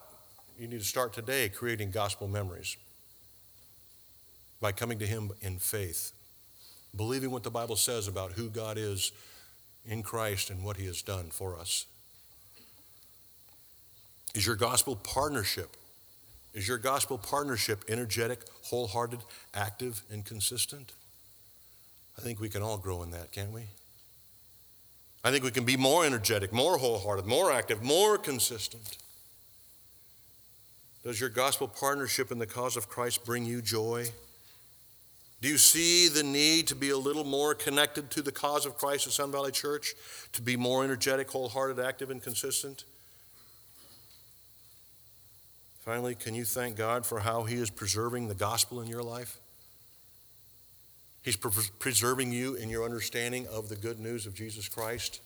you 0.58 0.68
need 0.70 0.80
to 0.80 0.86
start 0.86 1.12
today 1.12 1.50
creating 1.50 1.92
gospel 1.92 2.30
memories 2.30 2.78
by 4.62 4.72
coming 4.72 5.00
to 5.00 5.06
Him 5.06 5.32
in 5.42 5.60
faith, 5.60 6.14
believing 6.96 7.32
what 7.32 7.44
the 7.44 7.52
Bible 7.52 7.76
says 7.76 8.08
about 8.08 8.34
who 8.34 8.50
God 8.50 8.78
is 8.78 9.12
in 9.86 10.02
Christ 10.02 10.50
and 10.50 10.64
what 10.64 10.78
He 10.78 10.86
has 10.86 11.02
done 11.02 11.30
for 11.30 11.60
us. 11.60 11.86
Is 14.34 14.48
your 14.48 14.56
gospel 14.56 14.96
partnership 14.96 15.76
is 16.56 16.68
your 16.68 16.78
gospel 16.78 17.18
partnership 17.18 17.84
energetic, 17.90 18.40
wholehearted, 18.64 19.20
active, 19.54 20.02
and 20.10 20.26
consistent? 20.26 20.94
I 22.18 22.22
think 22.22 22.40
we 22.40 22.50
can 22.50 22.64
all 22.64 22.78
grow 22.78 23.04
in 23.04 23.12
that, 23.12 23.34
can't 23.34 23.52
we? 23.52 23.64
I 25.24 25.32
think 25.32 25.44
we 25.44 25.52
can 25.52 25.66
be 25.66 25.76
more 25.76 26.06
energetic, 26.06 26.54
more 26.54 26.78
wholehearted, 26.78 27.26
more 27.26 27.52
active, 27.52 27.84
more 27.84 28.18
consistent. 28.18 28.98
Does 31.04 31.20
your 31.20 31.30
gospel 31.30 31.68
partnership 31.68 32.32
in 32.32 32.40
the 32.40 32.48
cause 32.48 32.78
of 32.78 32.88
Christ 32.88 33.26
bring 33.26 33.46
you 33.46 33.62
joy? 33.62 34.08
Do 35.42 35.50
you 35.50 35.58
see 35.58 36.08
the 36.08 36.24
need 36.24 36.68
to 36.68 36.76
be 36.76 36.90
a 36.90 36.98
little 36.98 37.26
more 37.26 37.54
connected 37.54 38.10
to 38.12 38.22
the 38.22 38.32
cause 38.32 38.66
of 38.66 38.78
Christ 38.78 39.08
at 39.08 39.14
Sun 39.14 39.32
Valley 39.32 39.52
Church? 39.52 39.94
To 40.32 40.42
be 40.42 40.56
more 40.56 40.86
energetic, 40.86 41.30
wholehearted, 41.30 41.84
active, 41.84 42.10
and 42.10 42.24
consistent? 42.24 42.86
Finally, 45.86 46.16
can 46.16 46.34
you 46.34 46.44
thank 46.44 46.76
God 46.76 47.06
for 47.06 47.20
how 47.20 47.44
He 47.44 47.58
is 47.58 47.70
preserving 47.70 48.28
the 48.28 48.34
gospel 48.34 48.82
in 48.82 48.88
your 48.88 49.04
life? 49.04 49.38
He's 51.22 51.36
pre- 51.36 51.52
preserving 51.78 52.32
you 52.32 52.56
in 52.56 52.70
your 52.70 52.84
understanding 52.84 53.46
of 53.48 53.70
the 53.70 53.76
good 53.76 54.00
news 54.00 54.26
of 54.26 54.34
Jesus 54.34 54.68
Christ. 54.68 55.22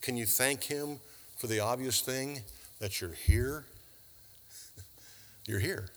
Can 0.00 0.16
you 0.16 0.24
thank 0.24 0.64
Him 0.64 1.00
for 1.36 1.48
the 1.48 1.60
obvious 1.60 2.00
thing 2.00 2.40
that 2.78 3.02
you're 3.02 3.12
here? 3.12 3.66
you're 5.46 5.60
here, 5.60 5.90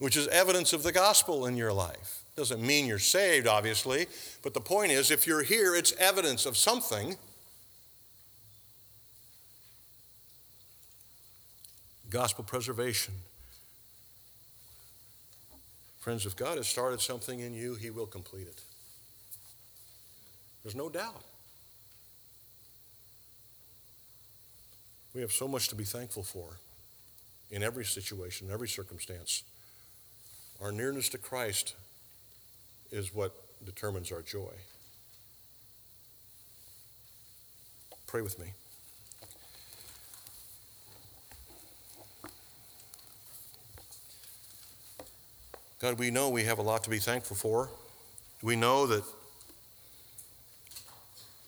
which 0.00 0.16
is 0.16 0.26
evidence 0.28 0.72
of 0.72 0.82
the 0.82 0.92
gospel 0.92 1.46
in 1.46 1.56
your 1.56 1.72
life. 1.72 2.24
Doesn't 2.34 2.60
mean 2.60 2.86
you're 2.86 2.98
saved, 2.98 3.46
obviously, 3.46 4.06
but 4.42 4.54
the 4.54 4.60
point 4.60 4.90
is 4.90 5.12
if 5.12 5.24
you're 5.24 5.44
here, 5.44 5.76
it's 5.76 5.92
evidence 6.00 6.46
of 6.46 6.56
something 6.56 7.16
gospel 12.10 12.44
preservation. 12.44 13.14
Friends, 16.00 16.24
if 16.24 16.36
God 16.36 16.56
has 16.56 16.66
started 16.66 17.00
something 17.00 17.40
in 17.40 17.52
you, 17.52 17.74
He 17.74 17.90
will 17.90 18.06
complete 18.06 18.46
it. 18.46 18.60
There's 20.62 20.76
no 20.76 20.88
doubt. 20.88 21.24
We 25.14 25.20
have 25.20 25.32
so 25.32 25.48
much 25.48 25.68
to 25.68 25.74
be 25.74 25.84
thankful 25.84 26.22
for 26.22 26.58
in 27.50 27.62
every 27.62 27.84
situation, 27.84 28.48
in 28.48 28.52
every 28.52 28.68
circumstance. 28.68 29.42
Our 30.62 30.72
nearness 30.72 31.08
to 31.10 31.18
Christ 31.18 31.74
is 32.90 33.14
what 33.14 33.34
determines 33.64 34.12
our 34.12 34.22
joy. 34.22 34.52
Pray 38.06 38.22
with 38.22 38.38
me. 38.38 38.52
God, 45.80 45.96
we 45.96 46.10
know 46.10 46.28
we 46.28 46.42
have 46.42 46.58
a 46.58 46.62
lot 46.62 46.82
to 46.84 46.90
be 46.90 46.98
thankful 46.98 47.36
for. 47.36 47.70
We 48.42 48.56
know 48.56 48.88
that, 48.88 49.04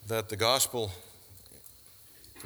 that 0.07 0.29
the 0.29 0.37
gospel 0.37 0.93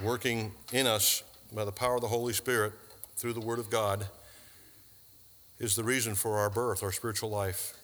working 0.01 0.51
in 0.73 0.87
us 0.87 1.21
by 1.53 1.63
the 1.63 1.71
power 1.71 1.93
of 1.93 2.01
the 2.01 2.07
Holy 2.07 2.33
Spirit 2.33 2.73
through 3.17 3.33
the 3.33 3.39
Word 3.39 3.59
of 3.59 3.69
God 3.69 4.07
is 5.59 5.75
the 5.75 5.83
reason 5.83 6.15
for 6.15 6.39
our 6.39 6.49
birth, 6.49 6.81
our 6.81 6.91
spiritual 6.91 7.29
life. 7.29 7.77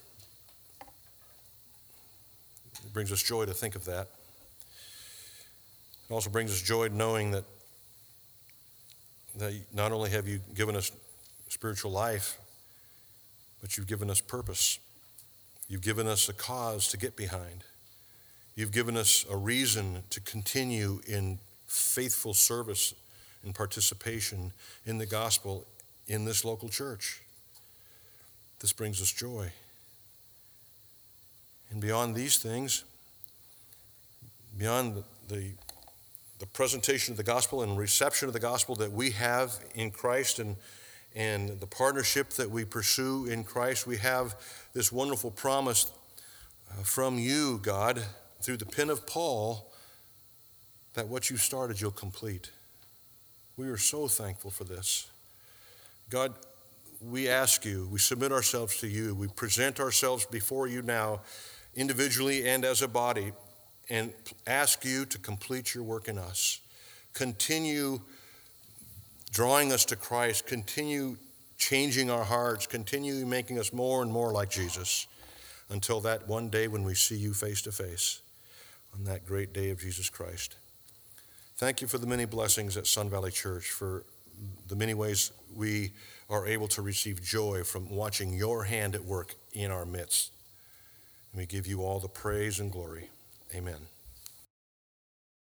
It 2.83 2.91
brings 2.91 3.11
us 3.11 3.21
joy 3.21 3.45
to 3.45 3.53
think 3.53 3.75
of 3.75 3.85
that. 3.85 4.07
It 6.09 6.13
also 6.13 6.31
brings 6.31 6.51
us 6.51 6.59
joy 6.59 6.87
knowing 6.87 7.29
that, 7.31 7.43
that 9.37 9.53
not 9.75 9.91
only 9.91 10.09
have 10.09 10.27
you 10.27 10.39
given 10.55 10.75
us 10.75 10.91
spiritual 11.49 11.91
life, 11.91 12.40
but 13.61 13.77
you've 13.77 13.87
given 13.87 14.09
us 14.09 14.19
purpose. 14.19 14.79
You've 15.69 15.81
given 15.81 16.07
us 16.07 16.27
a 16.27 16.33
cause 16.33 16.87
to 16.89 16.97
get 16.97 17.15
behind. 17.15 17.63
You've 18.55 18.71
given 18.71 18.97
us 18.97 19.25
a 19.29 19.37
reason 19.37 20.03
to 20.09 20.19
continue 20.19 20.99
in 21.07 21.39
faithful 21.67 22.33
service 22.33 22.93
and 23.43 23.55
participation 23.55 24.51
in 24.85 24.97
the 24.97 25.05
gospel 25.05 25.65
in 26.07 26.25
this 26.25 26.43
local 26.43 26.67
church. 26.67 27.21
This 28.59 28.73
brings 28.73 29.01
us 29.01 29.11
joy. 29.11 29.51
And 31.71 31.79
beyond 31.79 32.15
these 32.15 32.37
things, 32.37 32.83
beyond 34.57 35.03
the, 35.29 35.51
the, 36.39 36.45
presentation 36.47 37.13
of 37.13 37.17
the 37.17 37.23
gospel 37.23 37.63
and 37.63 37.77
reception 37.77 38.27
of 38.27 38.33
the 38.33 38.39
gospel 38.39 38.75
that 38.75 38.91
we 38.91 39.11
have 39.11 39.57
in 39.73 39.89
Christ 39.89 40.37
and 40.39 40.57
and 41.15 41.59
the 41.59 41.67
partnership 41.67 42.29
that 42.31 42.49
we 42.49 42.63
pursue 42.65 43.25
in 43.25 43.43
Christ, 43.43 43.85
we 43.85 43.97
have 43.97 44.35
this 44.73 44.91
wonderful 44.91 45.31
promise 45.31 45.91
uh, 46.69 46.83
from 46.83 47.19
you, 47.19 47.59
God, 47.61 48.01
through 48.41 48.57
the 48.57 48.65
pen 48.65 48.89
of 48.89 49.05
Paul, 49.05 49.71
that 50.93 51.07
what 51.07 51.29
you 51.29 51.37
started, 51.37 51.79
you'll 51.81 51.91
complete. 51.91 52.51
We 53.57 53.67
are 53.67 53.77
so 53.77 54.07
thankful 54.07 54.51
for 54.51 54.63
this. 54.63 55.07
God, 56.09 56.33
we 57.01 57.27
ask 57.27 57.65
you, 57.65 57.87
we 57.91 57.99
submit 57.99 58.31
ourselves 58.31 58.77
to 58.79 58.87
you, 58.87 59.15
we 59.15 59.27
present 59.27 59.79
ourselves 59.79 60.25
before 60.25 60.67
you 60.67 60.81
now, 60.81 61.21
individually 61.75 62.47
and 62.47 62.63
as 62.63 62.81
a 62.81 62.87
body, 62.87 63.31
and 63.89 64.13
ask 64.47 64.85
you 64.85 65.05
to 65.05 65.17
complete 65.17 65.73
your 65.73 65.83
work 65.83 66.07
in 66.07 66.17
us. 66.17 66.59
Continue 67.13 67.99
drawing 69.31 69.71
us 69.71 69.85
to 69.85 69.95
Christ, 69.95 70.45
continue 70.45 71.17
changing 71.57 72.09
our 72.09 72.23
hearts, 72.23 72.67
continue 72.67 73.25
making 73.25 73.59
us 73.59 73.71
more 73.71 74.01
and 74.01 74.11
more 74.11 74.31
like 74.31 74.49
Jesus 74.49 75.07
until 75.69 76.01
that 76.01 76.27
one 76.27 76.49
day 76.49 76.67
when 76.67 76.83
we 76.83 76.93
see 76.93 77.15
you 77.15 77.33
face 77.33 77.61
to 77.61 77.71
face 77.71 78.21
on 78.93 79.05
that 79.05 79.25
great 79.25 79.53
day 79.53 79.69
of 79.69 79.79
Jesus 79.79 80.09
Christ. 80.09 80.55
Thank 81.55 81.81
you 81.81 81.87
for 81.87 81.97
the 81.97 82.07
many 82.07 82.25
blessings 82.25 82.75
at 82.75 82.87
Sun 82.87 83.09
Valley 83.09 83.31
Church, 83.31 83.69
for 83.69 84.03
the 84.67 84.75
many 84.75 84.93
ways 84.93 85.31
we 85.55 85.91
are 86.29 86.47
able 86.47 86.67
to 86.69 86.81
receive 86.81 87.21
joy 87.21 87.63
from 87.63 87.89
watching 87.89 88.33
your 88.33 88.63
hand 88.63 88.95
at 88.95 89.03
work 89.03 89.35
in 89.53 89.69
our 89.69 89.85
midst. 89.85 90.31
And 91.31 91.39
we 91.39 91.45
give 91.45 91.67
you 91.67 91.83
all 91.83 91.99
the 91.99 92.07
praise 92.07 92.59
and 92.59 92.71
glory. 92.71 93.09
Amen. 93.53 93.87